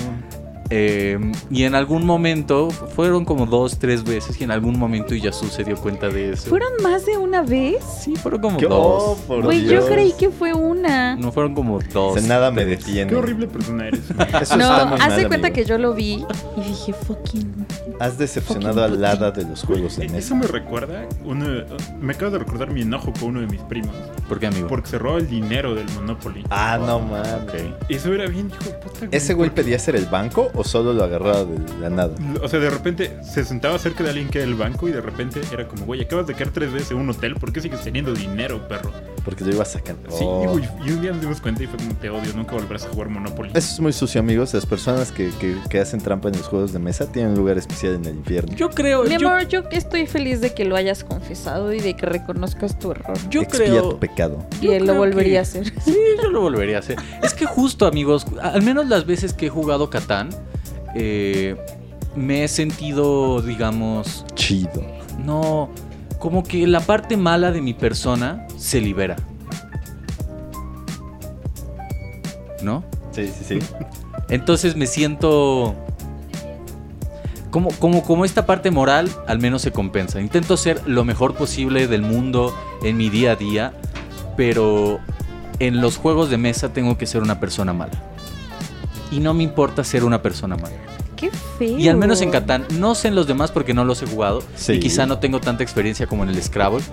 [0.75, 1.19] Eh,
[1.51, 5.63] y en algún momento, fueron como dos, tres veces, y en algún momento Yasu se
[5.63, 6.49] dio cuenta de eso.
[6.49, 7.83] ¿Fueron más de una vez?
[8.01, 8.65] Sí, fueron como ¿Qué?
[8.65, 9.17] dos.
[9.27, 11.15] Oh, Güey, yo creí que fue una.
[11.15, 12.15] No fueron como dos.
[12.15, 13.11] De nada me detiene.
[13.11, 14.01] Qué horrible persona eres.
[14.41, 15.53] Eso No, de cuenta amigo.
[15.53, 16.25] que yo lo vi
[16.57, 17.53] y dije, fucking.
[17.99, 20.17] Has decepcionado al hada de los juegos de mesa.
[20.17, 21.45] Eso me recuerda, uno,
[22.01, 23.95] me acabo de recordar mi enojo con uno de mis primos,
[24.27, 24.67] ¿Por qué, amigo?
[24.67, 26.43] porque se robó el dinero del Monopoly.
[26.49, 27.33] Ah, no mames.
[27.43, 27.89] Ok.
[27.89, 29.07] Eso era bien, hijo de puta.
[29.11, 32.13] ¿Ese güey pedía ser el banco o solo lo agarraba de la nada?
[32.41, 35.01] O sea, de repente se sentaba cerca de alguien que era el banco y de
[35.01, 37.81] repente era como, güey, acabas de caer tres veces en un hotel, ¿por qué sigues
[37.81, 38.91] teniendo dinero, perro?
[39.23, 40.09] Porque lo iba sacando.
[40.11, 40.59] Sí, Oh.
[40.85, 43.07] y un día nos dimos cuenta y fue como, te odio, nunca volverás a jugar
[43.09, 43.51] Monopoly.
[43.53, 44.53] Eso es muy sucio, amigos.
[44.53, 47.57] Las personas que, que- que hacen trampa en los juegos de mesa tienen un lugar
[47.57, 48.53] especial en el infierno.
[48.55, 51.95] Yo creo, Mi yo, amor, yo estoy feliz de que lo hayas confesado y de
[51.95, 53.13] que reconozcas tu error.
[53.29, 53.89] yo Expía creo.
[53.91, 54.45] tu pecado.
[54.61, 55.73] Y él lo volvería que- a hacer.
[55.83, 56.97] Sí, yo lo volvería a hacer.
[57.21, 60.29] Es que justo, amigos, al menos las veces que he jugado Catán,
[60.95, 61.55] eh,
[62.15, 64.83] me he sentido, digamos, Chido.
[65.19, 65.69] no,
[66.19, 69.15] como que la parte mala de mi persona se libera.
[72.61, 72.83] ¿No?
[73.11, 73.59] Sí, sí, sí.
[74.29, 75.75] Entonces me siento
[77.51, 80.21] como, como, como esta parte moral al menos se compensa.
[80.21, 82.51] Intento ser lo mejor posible del mundo
[82.83, 83.73] en mi día a día,
[84.37, 84.99] pero
[85.59, 88.12] en los juegos de mesa tengo que ser una persona mala.
[89.13, 90.75] Y no me importa ser una persona mala.
[91.15, 91.77] Qué feo.
[91.77, 94.41] Y al menos en Catán, no sé en los demás porque no los he jugado.
[94.55, 94.73] Sí.
[94.73, 96.83] Y quizá no tengo tanta experiencia como en el Scrabble.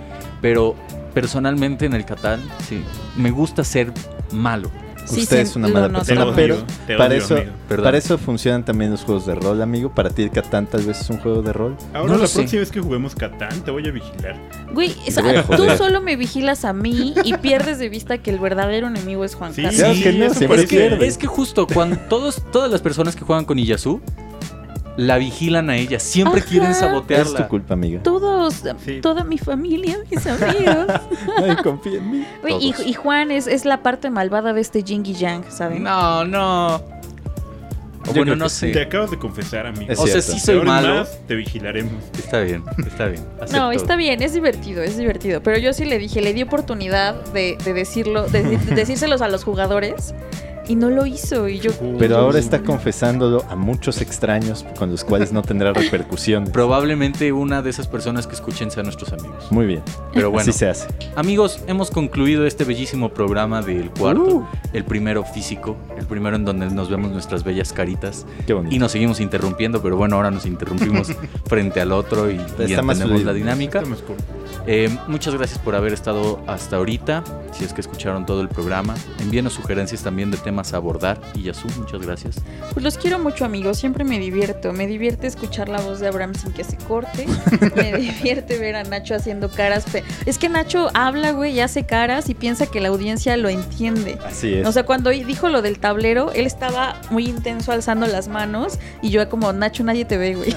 [0.41, 0.75] Pero
[1.13, 2.83] personalmente en el Catán, sí.
[3.17, 3.91] Me gusta ser
[4.31, 4.69] malo.
[5.05, 5.87] Sí, Usted sí, es una mala.
[5.87, 7.35] Te persona, odio, pero para eso,
[7.67, 9.93] para eso funcionan también los juegos de rol, amigo.
[9.93, 11.75] Para ti el Catán tal vez es un juego de rol.
[11.93, 12.35] Ahora No la sé.
[12.39, 14.35] próxima vez que juguemos Catán te voy a vigilar.
[14.73, 18.39] Güey, o sea, tú solo me vigilas a mí y pierdes de vista que el
[18.39, 19.79] verdadero enemigo es Juan Sí, Carlos.
[19.99, 20.67] Que no,
[20.99, 24.01] que, es que justo cuando todos, todas las personas que juegan con Iyasu
[24.97, 26.49] la vigilan a ella, siempre Ajá.
[26.49, 27.47] quieren Es tu sabotearla.
[27.47, 28.03] culpa, amiga.
[28.03, 28.99] Todos, Sí.
[29.01, 30.87] toda mi familia, mis amigos.
[31.37, 32.25] Ay, confía en mí.
[32.59, 35.83] Y, y Juan es, es la parte malvada de este Jingy Yang, ¿saben?
[35.83, 36.81] No, no.
[38.07, 38.71] Yo bueno, no sé.
[38.71, 39.91] Te acabas de confesar, amigo.
[39.91, 40.95] Es O sea, sí soy malo.
[40.95, 41.93] más, te vigilaremos.
[42.17, 43.23] Está bien, está bien.
[43.53, 43.71] No, acepto.
[43.73, 45.41] está bien, es divertido, es divertido.
[45.43, 49.27] Pero yo sí le dije, le di oportunidad de, de decirlo, de, de decírselos a
[49.27, 50.15] los jugadores
[50.67, 51.47] y no lo hizo.
[51.47, 51.71] Y yo.
[51.97, 56.49] Pero ahora está confesándolo a muchos extraños con los cuales no tendrá repercusiones.
[56.51, 59.51] Probablemente una de esas personas que escuchen sean nuestros amigos.
[59.51, 59.81] Muy bien.
[60.13, 60.87] Pero bueno, Así se hace.
[61.15, 64.21] amigos, hemos concluido este bellísimo programa del cuarto.
[64.23, 64.47] Uh.
[64.73, 68.25] El primero físico, el primero en donde nos vemos nuestras bellas caritas.
[68.45, 68.73] Qué bonito.
[68.75, 71.09] Y nos seguimos interrumpiendo, pero bueno, ahora nos interrumpimos
[71.45, 73.79] frente al otro y, y entendemos la dinámica.
[73.79, 74.17] Está más cool.
[74.67, 77.23] Eh, muchas gracias por haber estado hasta ahorita.
[77.51, 81.19] Si es que escucharon todo el programa, envíenos sugerencias también de temas a abordar.
[81.35, 82.35] Y Yasu, muchas gracias.
[82.73, 83.77] Pues los quiero mucho, amigos.
[83.77, 84.73] Siempre me divierto.
[84.73, 87.25] Me divierte escuchar la voz de Abraham sin que se corte.
[87.75, 89.85] me divierte ver a Nacho haciendo caras.
[90.25, 94.17] Es que Nacho habla, güey, y hace caras y piensa que la audiencia lo entiende.
[94.25, 94.67] Así es.
[94.67, 99.09] O sea, cuando dijo lo del tablero, él estaba muy intenso alzando las manos y
[99.09, 100.55] yo como, Nacho, nadie te ve, güey.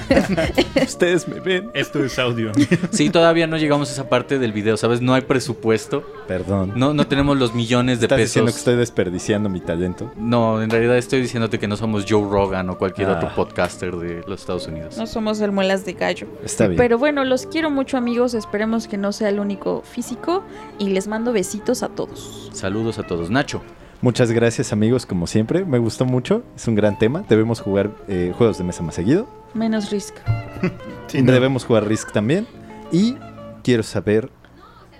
[0.83, 1.71] Ustedes me ven.
[1.75, 2.53] Esto es audio.
[2.93, 5.01] Sí, todavía no llegamos a esa parte del video, ¿sabes?
[5.01, 6.05] No hay presupuesto.
[6.29, 6.73] Perdón.
[6.77, 8.31] No, no tenemos los millones de ¿Estás pesos.
[8.31, 10.13] diciendo que estoy desperdiciando mi talento?
[10.17, 13.17] No, en realidad estoy diciéndote que no somos Joe Rogan o cualquier Ah.
[13.17, 14.97] otro podcaster de los Estados Unidos.
[14.99, 16.27] No somos el muelas de gallo.
[16.45, 16.77] Está bien.
[16.77, 20.43] Pero bueno, los quiero mucho amigos, esperemos que no sea el único físico
[20.79, 22.51] y les mando besitos a todos.
[22.53, 23.31] Saludos a todos.
[23.31, 23.63] Nacho,
[24.01, 25.65] Muchas gracias amigos, como siempre.
[25.65, 26.43] Me gustó mucho.
[26.57, 27.25] Es un gran tema.
[27.27, 29.27] Debemos jugar eh, juegos de mesa más seguido.
[29.55, 30.17] Menos Risk.
[31.07, 31.33] Sí, no.
[31.33, 32.47] Debemos jugar Risk también.
[32.93, 33.17] Y
[33.65, 34.31] quiero saber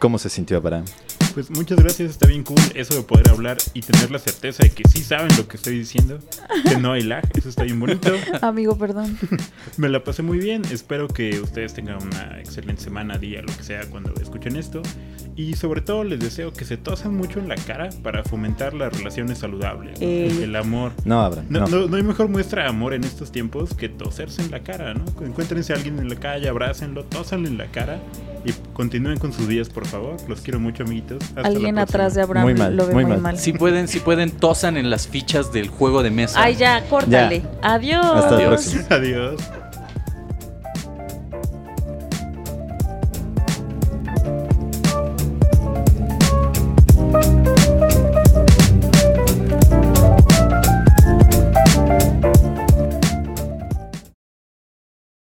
[0.01, 0.87] cómo se sintió Abraham.
[1.35, 4.71] Pues muchas gracias, está bien cool eso de poder hablar y tener la certeza de
[4.71, 6.21] que sí saben lo que estoy diciendo,
[6.63, 8.13] que no hay lag, eso está bien bonito.
[8.41, 9.19] Amigo, perdón.
[9.77, 13.65] Me la pasé muy bien, espero que ustedes tengan una excelente semana, día, lo que
[13.65, 14.81] sea cuando escuchen esto.
[15.37, 18.97] Y sobre todo les deseo que se tosen mucho en la cara para fomentar las
[18.97, 20.07] relaciones saludables, ¿no?
[20.07, 20.43] Ey.
[20.45, 20.93] el amor.
[21.05, 21.47] No, Abraham.
[21.49, 24.53] No, No, no- no hay mejor muestra de amor en estos tiempos que toserse en
[24.53, 25.05] la cara, ¿no?
[25.27, 27.99] Encuéntrense a alguien en la calle, abrácenlo, tósanle en la cara
[28.45, 30.17] y continúen con sus días, por favor.
[30.29, 31.19] Los quiero mucho, amiguitos.
[31.31, 33.21] Hasta Alguien atrás de Abraham Muy mal, lo ve muy muy, mal.
[33.23, 33.39] mal.
[33.39, 36.41] si pueden, si pueden, tosan en las fichas del juego de mesa.
[36.43, 37.43] Ay, ya, córtale.
[37.61, 38.05] Adiós.
[38.05, 38.77] Hasta Adiós.
[38.91, 39.41] Adiós.